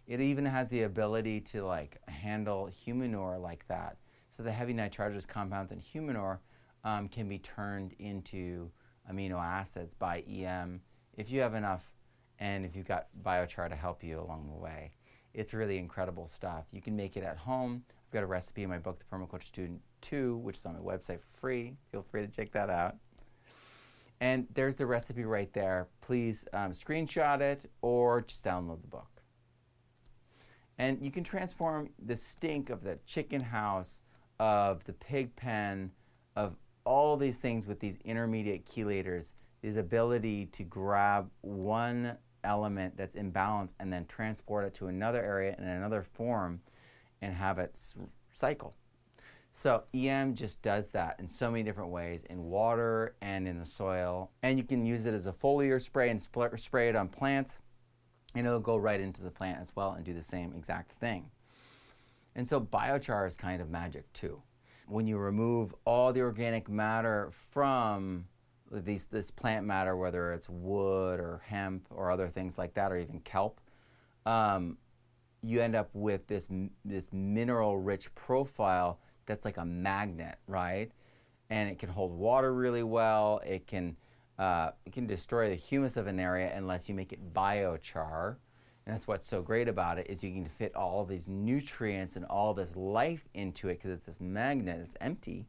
[0.06, 3.96] It even has the ability to like handle humanure like that.
[4.36, 6.40] So the heavy nitrogenous compounds in humanure
[6.84, 8.70] um, can be turned into
[9.10, 10.80] amino acids by EM
[11.16, 11.92] if you have enough
[12.38, 14.90] and if you've got biochar to help you along the way.
[15.34, 16.66] It's really incredible stuff.
[16.72, 17.84] You can make it at home.
[17.88, 20.80] I've got a recipe in my book, The Permaculture Student 2, which is on my
[20.80, 21.76] website for free.
[21.90, 22.96] Feel free to check that out.
[24.20, 25.88] And there's the recipe right there.
[26.00, 29.22] Please um, screenshot it or just download the book.
[30.78, 34.00] And you can transform the stink of the chicken house,
[34.42, 35.92] of the pig pen,
[36.34, 39.30] of all these things with these intermediate chelators,
[39.62, 45.54] this ability to grab one element that's imbalanced and then transport it to another area
[45.56, 46.60] in another form
[47.20, 47.78] and have it
[48.32, 48.74] cycle.
[49.52, 53.64] So EM just does that in so many different ways in water and in the
[53.64, 54.32] soil.
[54.42, 57.60] And you can use it as a foliar spray and spray it on plants
[58.34, 61.30] and it'll go right into the plant as well and do the same exact thing.
[62.34, 64.42] And so biochar is kind of magic too.
[64.86, 68.26] When you remove all the organic matter from
[68.70, 72.98] these, this plant matter, whether it's wood or hemp or other things like that, or
[72.98, 73.60] even kelp,
[74.26, 74.78] um,
[75.42, 76.48] you end up with this
[76.84, 80.90] this mineral rich profile that's like a magnet, right?
[81.50, 83.40] And it can hold water really well.
[83.44, 83.96] It can
[84.38, 88.36] uh, it can destroy the humus of an area unless you make it biochar.
[88.84, 92.24] And that's what's so great about it is you can fit all these nutrients and
[92.24, 94.80] all this life into it because it's this magnet.
[94.82, 95.46] It's empty,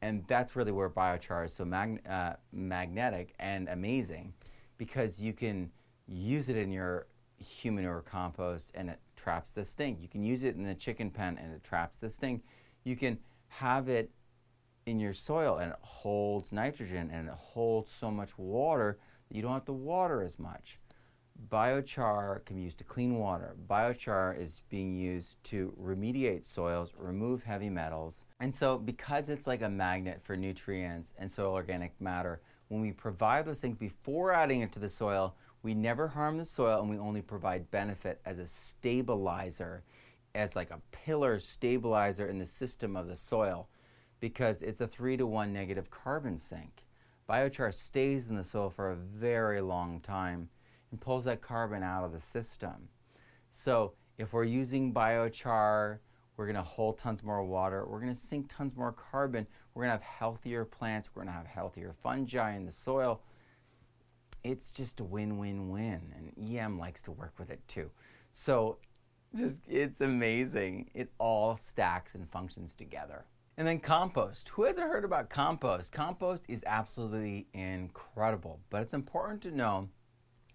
[0.00, 4.32] and that's really where biochar is so mag- uh, magnetic and amazing
[4.78, 5.70] because you can
[6.06, 7.06] use it in your
[7.38, 10.00] humanure compost and it traps the stink.
[10.00, 12.44] You can use it in the chicken pen and it traps the stink.
[12.84, 14.10] You can have it
[14.86, 18.98] in your soil and it holds nitrogen and it holds so much water
[19.28, 20.78] that you don't have to water as much.
[21.50, 23.54] Biochar can be used to clean water.
[23.68, 28.22] Biochar is being used to remediate soils, remove heavy metals.
[28.40, 32.92] And so, because it's like a magnet for nutrients and soil organic matter, when we
[32.92, 36.90] provide those things before adding it to the soil, we never harm the soil and
[36.90, 39.82] we only provide benefit as a stabilizer,
[40.34, 43.68] as like a pillar stabilizer in the system of the soil
[44.20, 46.86] because it's a three to one negative carbon sink.
[47.28, 50.48] Biochar stays in the soil for a very long time
[50.94, 52.88] and pulls that carbon out of the system.
[53.50, 55.98] So if we're using biochar,
[56.36, 57.84] we're going to hold tons more water.
[57.84, 59.46] We're going to sink tons more carbon.
[59.74, 61.10] We're going to have healthier plants.
[61.12, 63.20] We're going to have healthier fungi in the soil
[64.44, 67.90] it's just a win-win-win and em likes to work with it too
[68.30, 68.76] so
[69.34, 73.24] just it's amazing it all stacks and functions together
[73.56, 79.40] and then compost who hasn't heard about compost compost is absolutely incredible but it's important
[79.42, 79.88] to know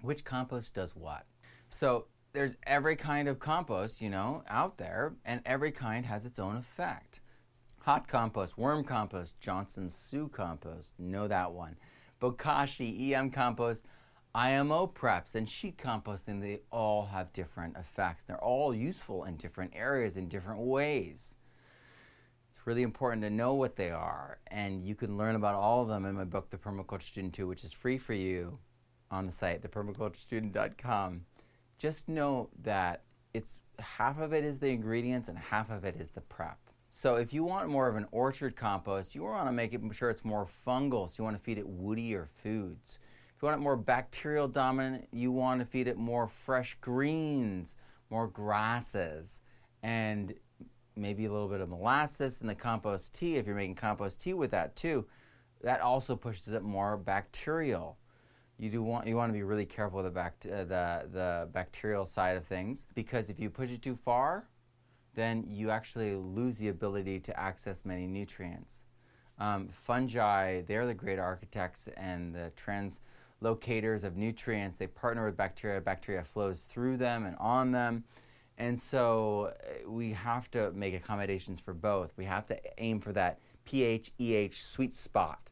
[0.02, 1.26] which compost does what
[1.70, 6.40] so there's every kind of compost you know out there and every kind has its
[6.40, 7.22] own effect
[7.82, 11.76] hot compost worm compost Johnson-Su compost know that one
[12.20, 13.86] bokashi, EM compost,
[14.36, 18.26] IMO preps, and sheet composting, they all have different effects.
[18.26, 21.36] They're all useful in different areas in different ways.
[22.50, 25.88] It's really important to know what they are, and you can learn about all of
[25.88, 28.60] them in my book, The Permaculture Student 2, which is free for you
[29.12, 31.26] on the site, thepermaculturestudent.com.
[31.78, 33.04] Just know that
[33.34, 36.58] it's half of it is the ingredients and half of it is the prep.
[36.90, 40.10] So if you want more of an orchard compost, you want to make it sure
[40.10, 43.00] it's more fungal, so you want to feed it woodier foods.
[43.36, 47.76] If you want it more bacterial dominant, you want to feed it more fresh greens,
[48.10, 49.40] more grasses,
[49.84, 50.34] and
[50.96, 54.34] maybe a little bit of molasses in the compost tea if you're making compost tea
[54.34, 55.06] with that too.
[55.62, 57.98] That also pushes it more bacterial.
[58.60, 61.50] You do want you want to be really careful with the, bact- uh, the the
[61.54, 64.48] bacterial side of things because if you push it too far,
[65.16, 68.82] then you actually lose the ability to access many nutrients.
[69.40, 72.52] Um, fungi, they're the great architects and the
[73.42, 74.78] translocators of nutrients.
[74.78, 75.80] They partner with bacteria.
[75.80, 78.04] Bacteria flows through them and on them.
[78.58, 82.12] And so uh, we have to make accommodations for both.
[82.18, 85.49] We have to aim for that pH, EH sweet spot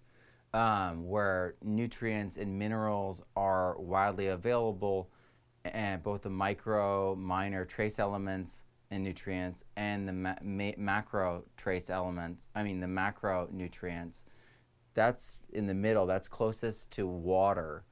[0.53, 5.09] um, where nutrients and minerals are widely available,
[5.65, 11.89] and both the micro, minor trace elements and nutrients, and the ma- ma- macro trace
[11.89, 12.47] elements.
[12.55, 14.23] I mean, the macro nutrients.
[14.93, 16.05] That's in the middle.
[16.05, 17.83] That's closest to water,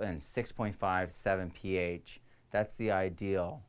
[0.00, 2.20] and 6.5, 7 pH.
[2.50, 3.62] That's the ideal.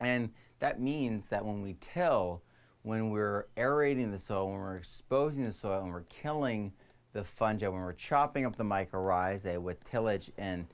[0.00, 2.42] And that means that when we till,
[2.82, 6.72] when we're aerating the soil, when we're exposing the soil, and we're killing
[7.12, 10.30] the fungi when we're chopping up the mycorrhizae with tillage.
[10.38, 10.66] And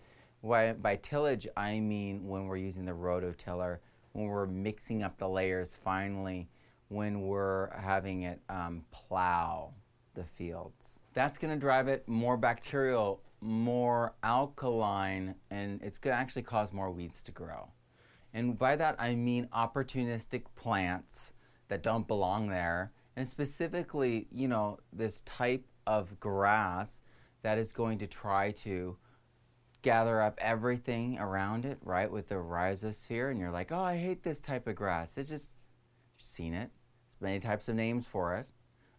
[0.43, 3.79] by tillage, I mean when we're using the rototiller,
[4.13, 6.49] when we're mixing up the layers finally,
[6.89, 9.73] when we're having it um, plow
[10.15, 10.99] the fields.
[11.15, 16.73] That's going to drive it more bacterial, more alkaline, and it's going to actually cause
[16.73, 17.69] more weeds to grow.
[18.35, 21.33] And by that, I mean opportunistic plants
[21.69, 27.01] that don't belong there, and specifically, you know, this type of grass
[27.43, 28.97] that is going to try to
[29.83, 34.23] gather up everything around it, right, with the rhizosphere, and you're like, oh, I hate
[34.23, 35.17] this type of grass.
[35.17, 35.51] It's just,
[36.19, 36.71] seen it.
[37.09, 38.47] There's many types of names for it,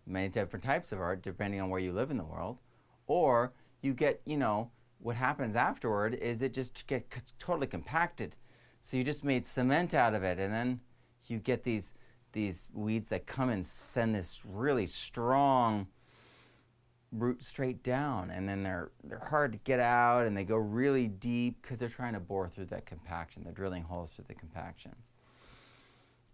[0.06, 2.60] many different types of art, depending on where you live in the world.
[3.08, 8.36] Or you get, you know, what happens afterward is it just gets totally compacted.
[8.82, 10.80] So you just made cement out of it, and then
[11.26, 11.94] you get these
[12.34, 15.88] these weeds that come and send this really strong
[17.12, 21.08] root straight down and then they're they're hard to get out and they go really
[21.08, 24.96] deep because they're trying to bore through that compaction they're drilling holes through the compaction.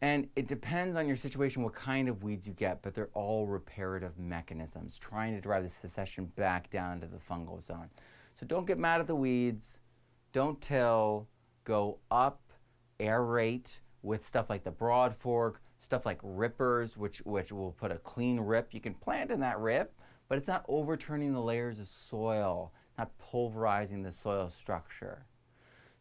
[0.02, 3.46] And it depends on your situation what kind of weeds you get but they're all
[3.46, 7.90] reparative mechanisms trying to drive the succession back down into the fungal zone.
[8.40, 9.80] So don't get mad at the weeds.
[10.32, 11.28] Don't till.
[11.66, 12.42] Go up
[13.00, 17.98] aerate with stuff like the broad fork stuff like rippers which which will put a
[17.98, 18.74] clean rip.
[18.74, 19.94] You can plant in that rip
[20.28, 25.26] but it's not overturning the layers of soil, not pulverizing the soil structure.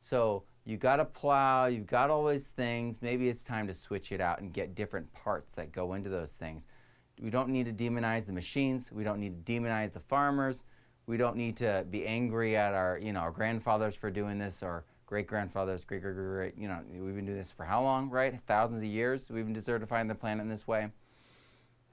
[0.01, 2.99] So you got to plow, you've got all these things.
[3.03, 6.33] Maybe it's time to switch it out and get different parts that go into those
[6.33, 6.67] things.
[7.21, 8.91] We don't need to demonize the machines.
[8.93, 10.65] We don't need to demonize the farmers.
[11.07, 14.63] We don't need to be angry at our, you know, our grandfathers for doing this
[14.63, 16.55] or great grandfathers, great, great, great.
[16.57, 18.39] You know, we've been doing this for how long, right?
[18.47, 19.29] Thousands of years.
[19.31, 20.89] We've been desertifying the planet in this way.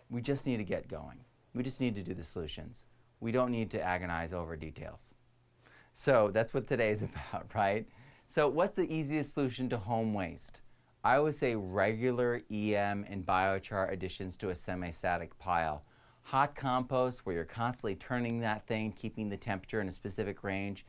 [0.10, 1.20] We just need to get going.
[1.60, 2.84] We just need to do the solutions.
[3.20, 5.14] We don't need to agonize over details.
[5.94, 7.04] So that's what today is
[7.34, 7.86] about, right?
[8.30, 10.62] So, what's the easiest solution to home waste?
[11.04, 15.84] I would say regular EM and biochar additions to a semi static pile.
[16.22, 20.86] Hot compost, where you're constantly turning that thing, keeping the temperature in a specific range,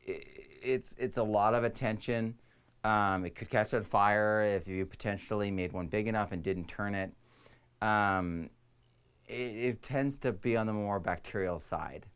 [0.00, 2.36] it's, it's a lot of attention.
[2.84, 6.68] Um, it could catch on fire if you potentially made one big enough and didn't
[6.68, 7.10] turn it.
[7.82, 8.50] Um,
[9.26, 12.06] it, it tends to be on the more bacterial side.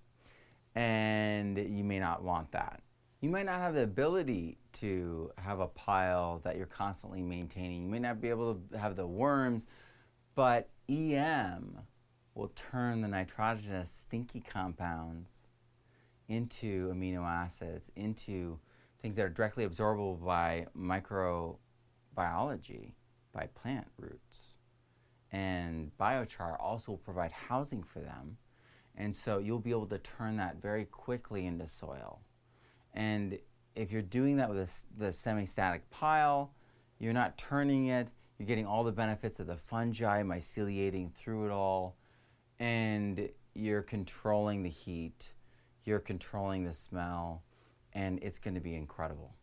[0.75, 2.83] And you may not want that.
[3.21, 7.83] You might not have the ability to have a pile that you're constantly maintaining.
[7.83, 9.67] You may not be able to have the worms,
[10.37, 11.79] but EM
[12.35, 15.47] will turn the nitrogenous stinky compounds
[16.29, 18.61] into amino acids, into
[19.03, 22.93] things that are directly absorbable by microbiology,
[23.33, 24.28] by plant roots
[25.33, 28.37] and biochar also will provide housing for them.
[28.97, 32.21] And so you'll be able to turn that very quickly into soil.
[32.95, 33.39] And
[33.77, 36.53] if you're doing that with a, the semi static pile,
[36.99, 38.09] you're not turning it,
[38.39, 41.97] you're getting all the benefits of the fungi myceliating through it all,
[42.59, 45.33] and you're controlling the heat,
[45.85, 47.43] you're controlling the smell,
[47.93, 49.35] and it's going to be incredible.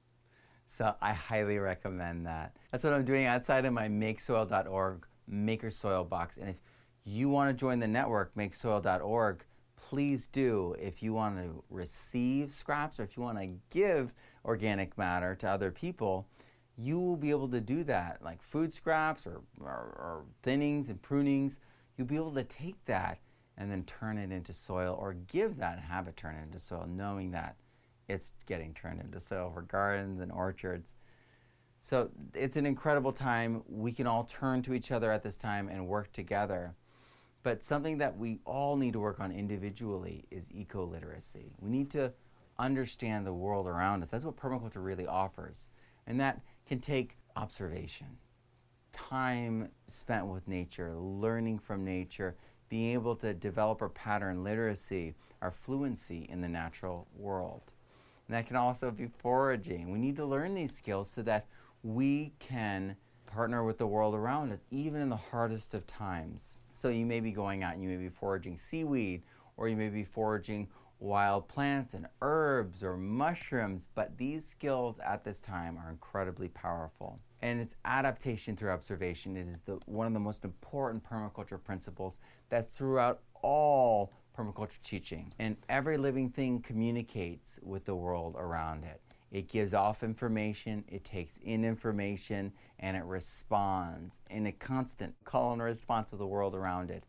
[0.67, 2.57] So I highly recommend that.
[2.71, 6.37] That's what I'm doing outside of my makesoil.org Maker Soil box.
[6.37, 6.57] And if
[7.03, 9.45] you want to join the network, makesoil.org,
[9.75, 10.75] please do.
[10.79, 14.13] If you want to receive scraps or if you want to give
[14.43, 16.27] organic matter to other people,
[16.77, 21.01] you will be able to do that, like food scraps or, or, or thinnings and
[21.01, 21.59] prunings.
[21.97, 23.19] You'll be able to take that
[23.57, 26.85] and then turn it into soil or give that and have it turn into soil,
[26.87, 27.55] knowing that
[28.07, 30.95] it's getting turned into soil for gardens and orchards.
[31.85, 33.61] So it's an incredible time.
[33.69, 36.73] We can all turn to each other at this time and work together.
[37.43, 41.51] But something that we all need to work on individually is eco literacy.
[41.61, 42.11] We need to
[42.57, 44.09] understand the world around us.
[44.09, 45.69] That's what permaculture really offers.
[46.07, 48.17] And that can take observation,
[48.91, 52.35] time spent with nature, learning from nature,
[52.67, 57.61] being able to develop our pattern literacy, our fluency in the natural world.
[58.27, 59.91] And that can also be foraging.
[59.91, 61.45] We need to learn these skills so that
[61.85, 62.95] we can
[63.27, 66.55] partner with the world around us, even in the hardest of times.
[66.73, 69.21] So you may be going out and you may be foraging seaweed,
[69.55, 70.67] or you may be foraging
[70.99, 77.19] wild plants and herbs or mushrooms, but these skills at this time are incredibly powerful.
[77.43, 79.37] And it's adaptation through observation.
[79.37, 82.17] It is the, one of the most important permaculture principles
[82.49, 85.31] that's throughout all permaculture teaching.
[85.37, 89.01] And every living thing communicates with the world around it.
[89.35, 95.51] It gives off information, it takes in information, and it responds in a constant call
[95.51, 97.03] and response with the world around it.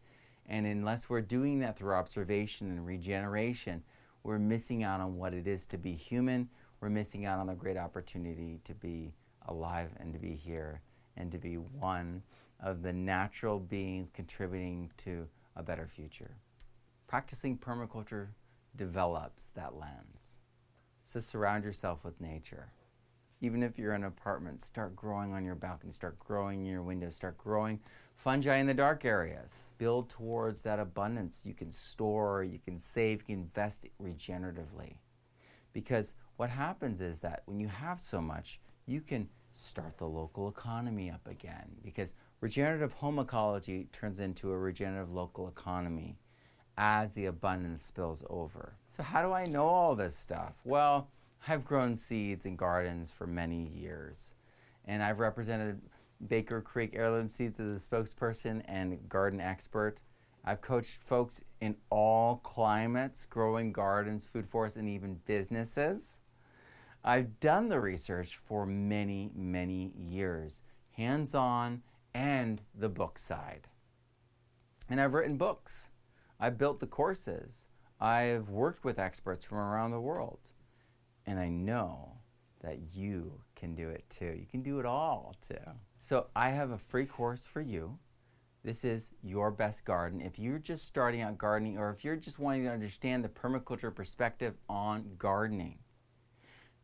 [0.44, 3.84] And unless we're doing that through observation and regeneration,
[4.24, 6.48] we're missing out on what it is to be human.
[6.80, 9.14] We're missing out on the great opportunity to be
[9.46, 10.80] alive and to be here
[11.16, 12.24] and to be one
[12.58, 16.34] of the natural beings contributing to a better future.
[17.06, 18.30] Practicing permaculture
[18.74, 20.35] develops that lens.
[21.06, 22.72] So surround yourself with nature.
[23.40, 26.82] Even if you're in an apartment, start growing on your balcony, start growing in your
[26.82, 27.78] windows, start growing
[28.16, 29.70] fungi in the dark areas.
[29.78, 31.42] Build towards that abundance.
[31.46, 34.94] You can store, you can save, you can invest regeneratively.
[35.72, 40.48] Because what happens is that when you have so much, you can start the local
[40.48, 41.76] economy up again.
[41.84, 46.16] Because regenerative home ecology turns into a regenerative local economy
[46.76, 48.74] as the abundance spills over.
[48.90, 50.54] So, how do I know all this stuff?
[50.64, 51.08] Well,
[51.48, 54.34] I've grown seeds in gardens for many years,
[54.84, 55.80] and I've represented
[56.28, 60.00] Baker Creek Heirloom Seeds as a spokesperson and garden expert.
[60.44, 66.20] I've coached folks in all climates, growing gardens, food forests, and even businesses.
[67.04, 70.62] I've done the research for many, many years,
[70.92, 71.82] hands on
[72.14, 73.68] and the book side.
[74.88, 75.90] And I've written books.
[76.38, 77.66] I've built the courses.
[78.00, 80.40] I've worked with experts from around the world.
[81.24, 82.18] And I know
[82.62, 84.36] that you can do it too.
[84.38, 85.56] You can do it all too.
[86.00, 87.98] So I have a free course for you.
[88.62, 90.20] This is Your Best Garden.
[90.20, 93.94] If you're just starting out gardening or if you're just wanting to understand the permaculture
[93.94, 95.78] perspective on gardening,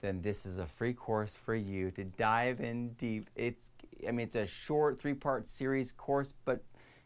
[0.00, 3.30] then this is a free course for you to dive in deep.
[3.34, 3.70] It's
[4.06, 6.62] I mean it's a short three-part series course, but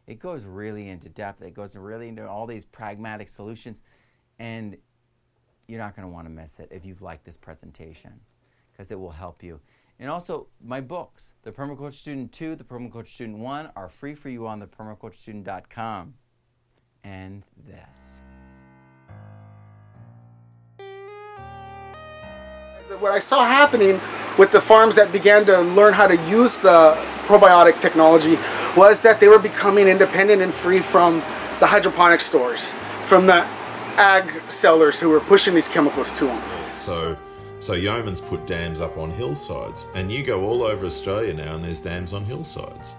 [0.07, 1.43] it goes really into depth.
[1.43, 3.83] It goes really into all these pragmatic solutions
[4.39, 4.77] and
[5.67, 8.13] you're not going to want to miss it if you've liked this presentation
[8.73, 9.61] because it will help you.
[9.99, 14.29] And also, my books, The Permaculture Student 2, The Permaculture Student 1, are free for
[14.29, 16.15] you on the permaculturestudent.com.
[17.03, 17.79] And this.
[23.01, 24.01] What I saw happening
[24.39, 26.95] with the farms that began to learn how to use the
[27.27, 28.39] probiotic technology
[28.77, 31.21] was that they were becoming independent and free from
[31.61, 32.73] the hydroponic stores,
[33.05, 33.47] from the
[33.97, 36.43] ag sellers who were pushing these chemicals to them.
[36.77, 37.17] So
[37.61, 41.65] so Yeomans put dams up on hillsides, and you go all over Australia now, and
[41.65, 42.95] there's dams on hillsides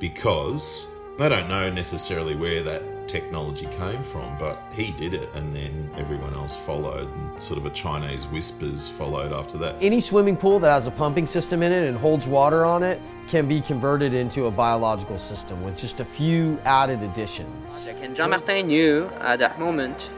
[0.00, 0.86] because
[1.18, 5.90] they don't know necessarily where that technology came from, but he did it, and then
[5.96, 9.76] everyone else followed, and sort of a Chinese whispers followed after that.
[9.80, 13.00] Any swimming pool that has a pumping system in it and holds water on it
[13.28, 17.88] can be converted into a biological system with just a few added additions.
[18.14, 20.10] Jean Martin knew at that moment.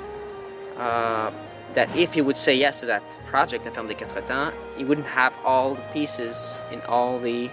[0.77, 1.31] Uh,
[1.77, 4.85] that if he would say yes to that project, La Ferme des Quatre Temps, he
[4.85, 7.51] wouldn't have all the pieces and all the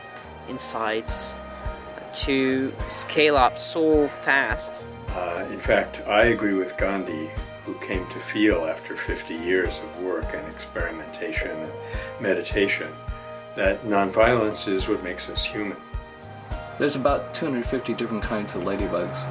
[0.47, 1.35] insights
[2.13, 4.85] to scale up so fast.
[5.13, 7.29] Uh, in fact, I agree with Gandhi,
[7.65, 11.71] who came to feel after 50 years of work and experimentation and
[12.19, 12.91] meditation
[13.55, 15.77] that nonviolence is what makes us human.
[16.79, 19.21] There's about 250 different kinds of ladybugs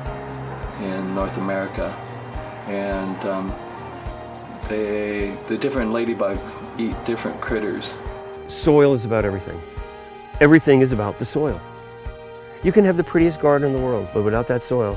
[0.80, 1.88] in North America,
[2.68, 3.52] and um,
[4.68, 7.98] they, the different ladybugs eat different critters.
[8.46, 9.60] Soil is about everything.
[10.40, 11.60] Everything is about the soil.
[12.62, 14.96] You can have the prettiest garden in the world, but without that soil,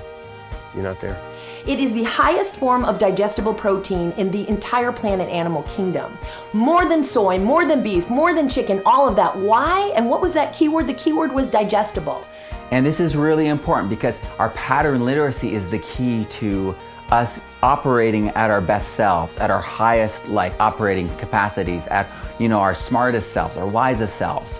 [0.75, 1.19] you're not there.
[1.65, 6.17] It is the highest form of digestible protein in the entire planet animal kingdom.
[6.53, 9.35] More than soy, more than beef, more than chicken, all of that.
[9.35, 9.93] Why?
[9.95, 10.87] And what was that keyword?
[10.87, 12.25] The keyword was digestible.
[12.71, 16.75] And this is really important because our pattern literacy is the key to
[17.11, 22.07] us operating at our best selves, at our highest like operating capacities, at
[22.39, 24.59] you know our smartest selves, our wisest selves.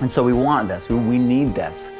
[0.00, 0.88] And so we want this.
[0.88, 1.90] We, we need this.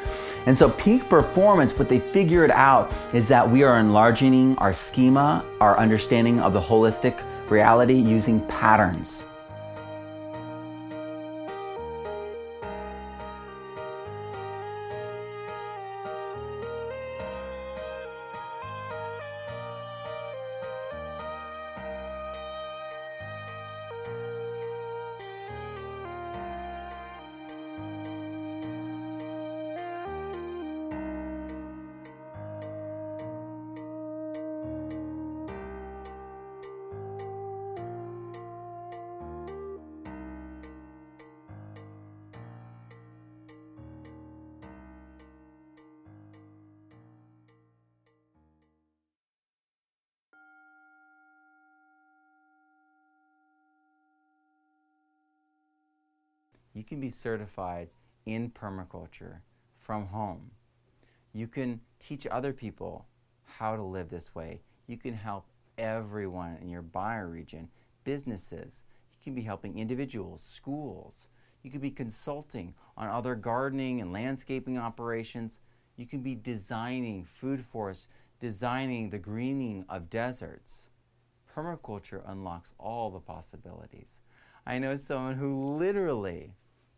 [0.45, 5.45] And so peak performance, what they figured out is that we are enlarging our schema,
[5.59, 9.25] our understanding of the holistic reality using patterns.
[56.93, 57.89] Can be certified
[58.27, 59.37] in permaculture
[59.79, 60.51] from home.
[61.33, 63.07] You can teach other people
[63.45, 64.61] how to live this way.
[64.85, 65.47] You can help
[65.79, 67.69] everyone in your bioregion,
[68.03, 68.83] businesses.
[69.11, 71.29] You can be helping individuals, schools.
[71.63, 75.61] You can be consulting on other gardening and landscaping operations.
[75.95, 78.05] You can be designing food forests,
[78.39, 80.91] designing the greening of deserts.
[81.55, 84.19] Permaculture unlocks all the possibilities.
[84.63, 86.53] I know someone who literally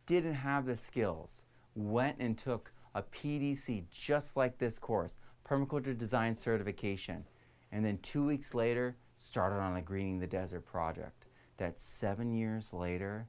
[0.05, 1.43] didn't have the skills,
[1.75, 7.25] went and took a PDC just like this course, Permaculture Design Certification,
[7.71, 11.25] and then two weeks later started on a Greening the Desert project
[11.57, 13.27] that seven years later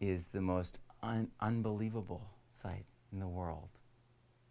[0.00, 3.68] is the most un- unbelievable site in the world.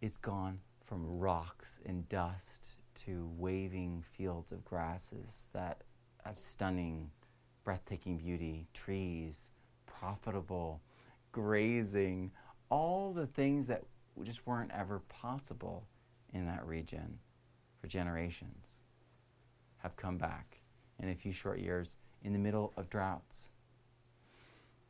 [0.00, 2.74] It's gone from rocks and dust
[3.06, 5.82] to waving fields of grasses that
[6.24, 7.10] have stunning,
[7.64, 9.52] breathtaking beauty, trees,
[9.98, 10.80] profitable,
[11.32, 12.30] grazing,
[12.70, 13.84] all the things that
[14.22, 15.86] just weren't ever possible
[16.32, 17.18] in that region
[17.80, 18.66] for generations
[19.78, 20.60] have come back
[20.98, 23.50] in a few short years in the middle of droughts.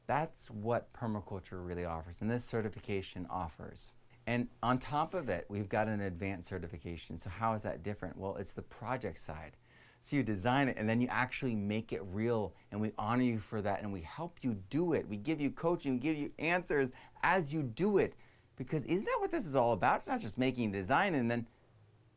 [0.07, 3.93] That's what permaculture really offers, and this certification offers.
[4.27, 7.19] And on top of it, we've got an advanced certification.
[7.19, 8.19] So, how is that different?
[8.19, 9.57] Well, it's the project side.
[10.03, 13.39] So you design it and then you actually make it real and we honor you
[13.39, 15.07] for that and we help you do it.
[15.09, 16.91] We give you coaching, we give you answers
[17.23, 18.15] as you do it.
[18.57, 19.99] Because isn't that what this is all about?
[19.99, 21.47] It's not just making a design and then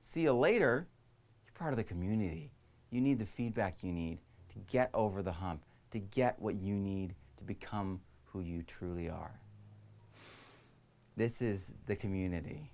[0.01, 0.87] see you later.
[1.45, 2.51] You're part of the community.
[2.89, 4.19] You need the feedback you need
[4.49, 9.09] to get over the hump, to get what you need to become who you truly
[9.09, 9.39] are.
[11.15, 12.71] This is the community.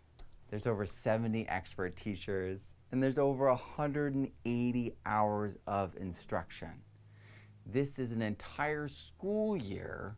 [0.49, 6.71] There's over 70 expert teachers and there's over 180 hours of instruction.
[7.65, 10.17] This is an entire school year,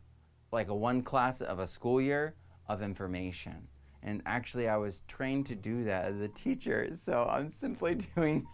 [0.52, 2.36] like a one class of a school year
[2.68, 3.66] of information.
[4.02, 8.46] And actually, I was trained to do that as a teacher, so I'm simply doing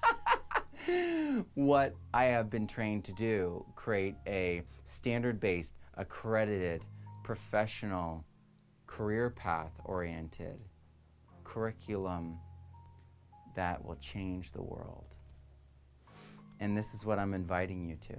[1.55, 6.85] what I have been trained to do create a standard based, accredited,
[7.23, 8.25] professional,
[8.87, 10.59] career path oriented
[11.57, 12.39] curriculum
[13.57, 15.17] that will change the world.
[16.61, 18.17] And this is what I'm inviting you to.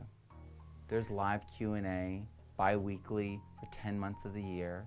[0.89, 2.23] There's live Q&A
[2.57, 4.85] bi-weekly for 10 months of the year.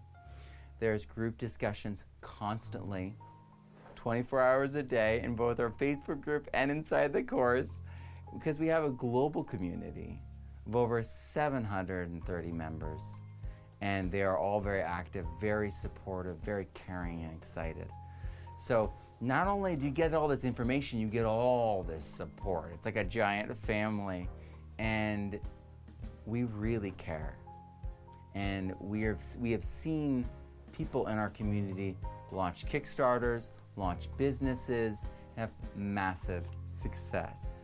[0.78, 3.16] There's group discussions constantly
[3.96, 7.68] 24 hours a day in both our Facebook group and inside the course
[8.32, 10.20] because we have a global community
[10.66, 13.02] of over 730 members
[13.82, 17.88] and they are all very active, very supportive, very caring and excited.
[18.58, 22.70] So not only do you get all this information, you get all this support.
[22.74, 24.28] It's like a giant family,
[24.78, 25.38] and
[26.24, 27.36] we really care.
[28.34, 30.24] And we have, we have seen
[30.72, 31.96] people in our community
[32.32, 35.04] launch Kickstarters, launch businesses,
[35.36, 37.60] have massive success.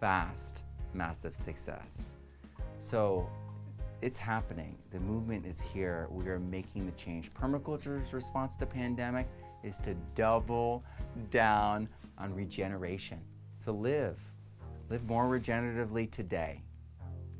[0.00, 0.62] Fast,
[0.92, 2.12] massive success.
[2.80, 3.28] So
[4.02, 4.76] it's happening.
[4.90, 6.06] The movement is here.
[6.10, 7.32] We are making the change.
[7.32, 9.26] Permaculture's response to pandemic
[9.62, 10.84] is to double
[11.30, 11.88] down
[12.18, 13.20] on regeneration.
[13.56, 14.18] So live.
[14.88, 16.62] Live more regeneratively today.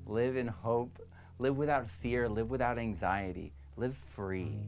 [0.06, 0.98] Live in hope.
[1.38, 2.28] Live without fear.
[2.28, 3.52] Live without anxiety.
[3.76, 4.66] Live free.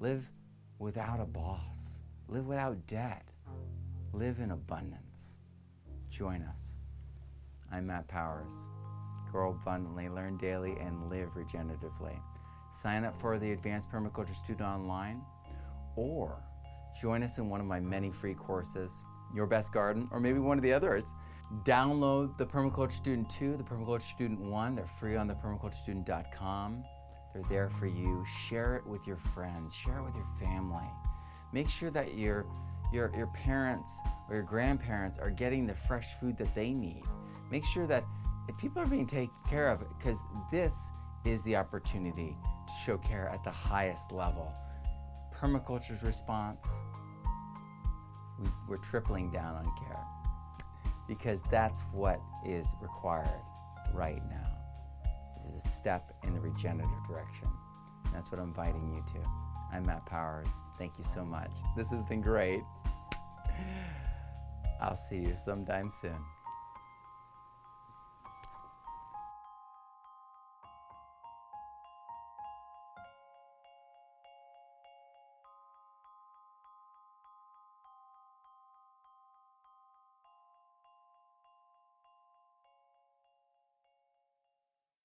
[0.00, 0.30] Live
[0.78, 1.98] without a boss.
[2.28, 3.26] Live without debt.
[4.12, 5.00] Live in abundance.
[6.10, 6.62] Join us.
[7.70, 8.54] I'm Matt Powers.
[9.30, 12.18] Grow abundantly, learn daily, and live regeneratively.
[12.70, 15.22] Sign up for the Advanced Permaculture Student Online
[15.96, 16.42] or
[17.00, 18.92] join us in one of my many free courses,
[19.34, 21.04] Your Best Garden, or maybe one of the others.
[21.64, 24.74] Download the Permaculture Student 2, the Permaculture Student 1.
[24.74, 26.84] They're free on the permaculturestudent.com.
[27.34, 28.24] They're there for you.
[28.48, 30.86] Share it with your friends, share it with your family.
[31.52, 32.46] Make sure that you're
[32.92, 37.04] your, your parents or your grandparents are getting the fresh food that they need.
[37.50, 38.04] Make sure that
[38.58, 40.90] people are being taken care of, because this
[41.24, 42.36] is the opportunity
[42.66, 44.52] to show care at the highest level.
[45.42, 46.68] Permaculture's response,
[48.38, 49.98] we, we're tripling down on care
[51.08, 53.42] because that's what is required
[53.92, 54.46] right now.
[55.36, 57.48] This is a step in the regenerative direction.
[58.12, 59.28] That's what I'm inviting you to.
[59.72, 60.50] I'm Matt Powers.
[60.78, 61.50] Thank you so much.
[61.76, 62.62] This has been great.
[64.80, 66.14] I'll see you sometime soon.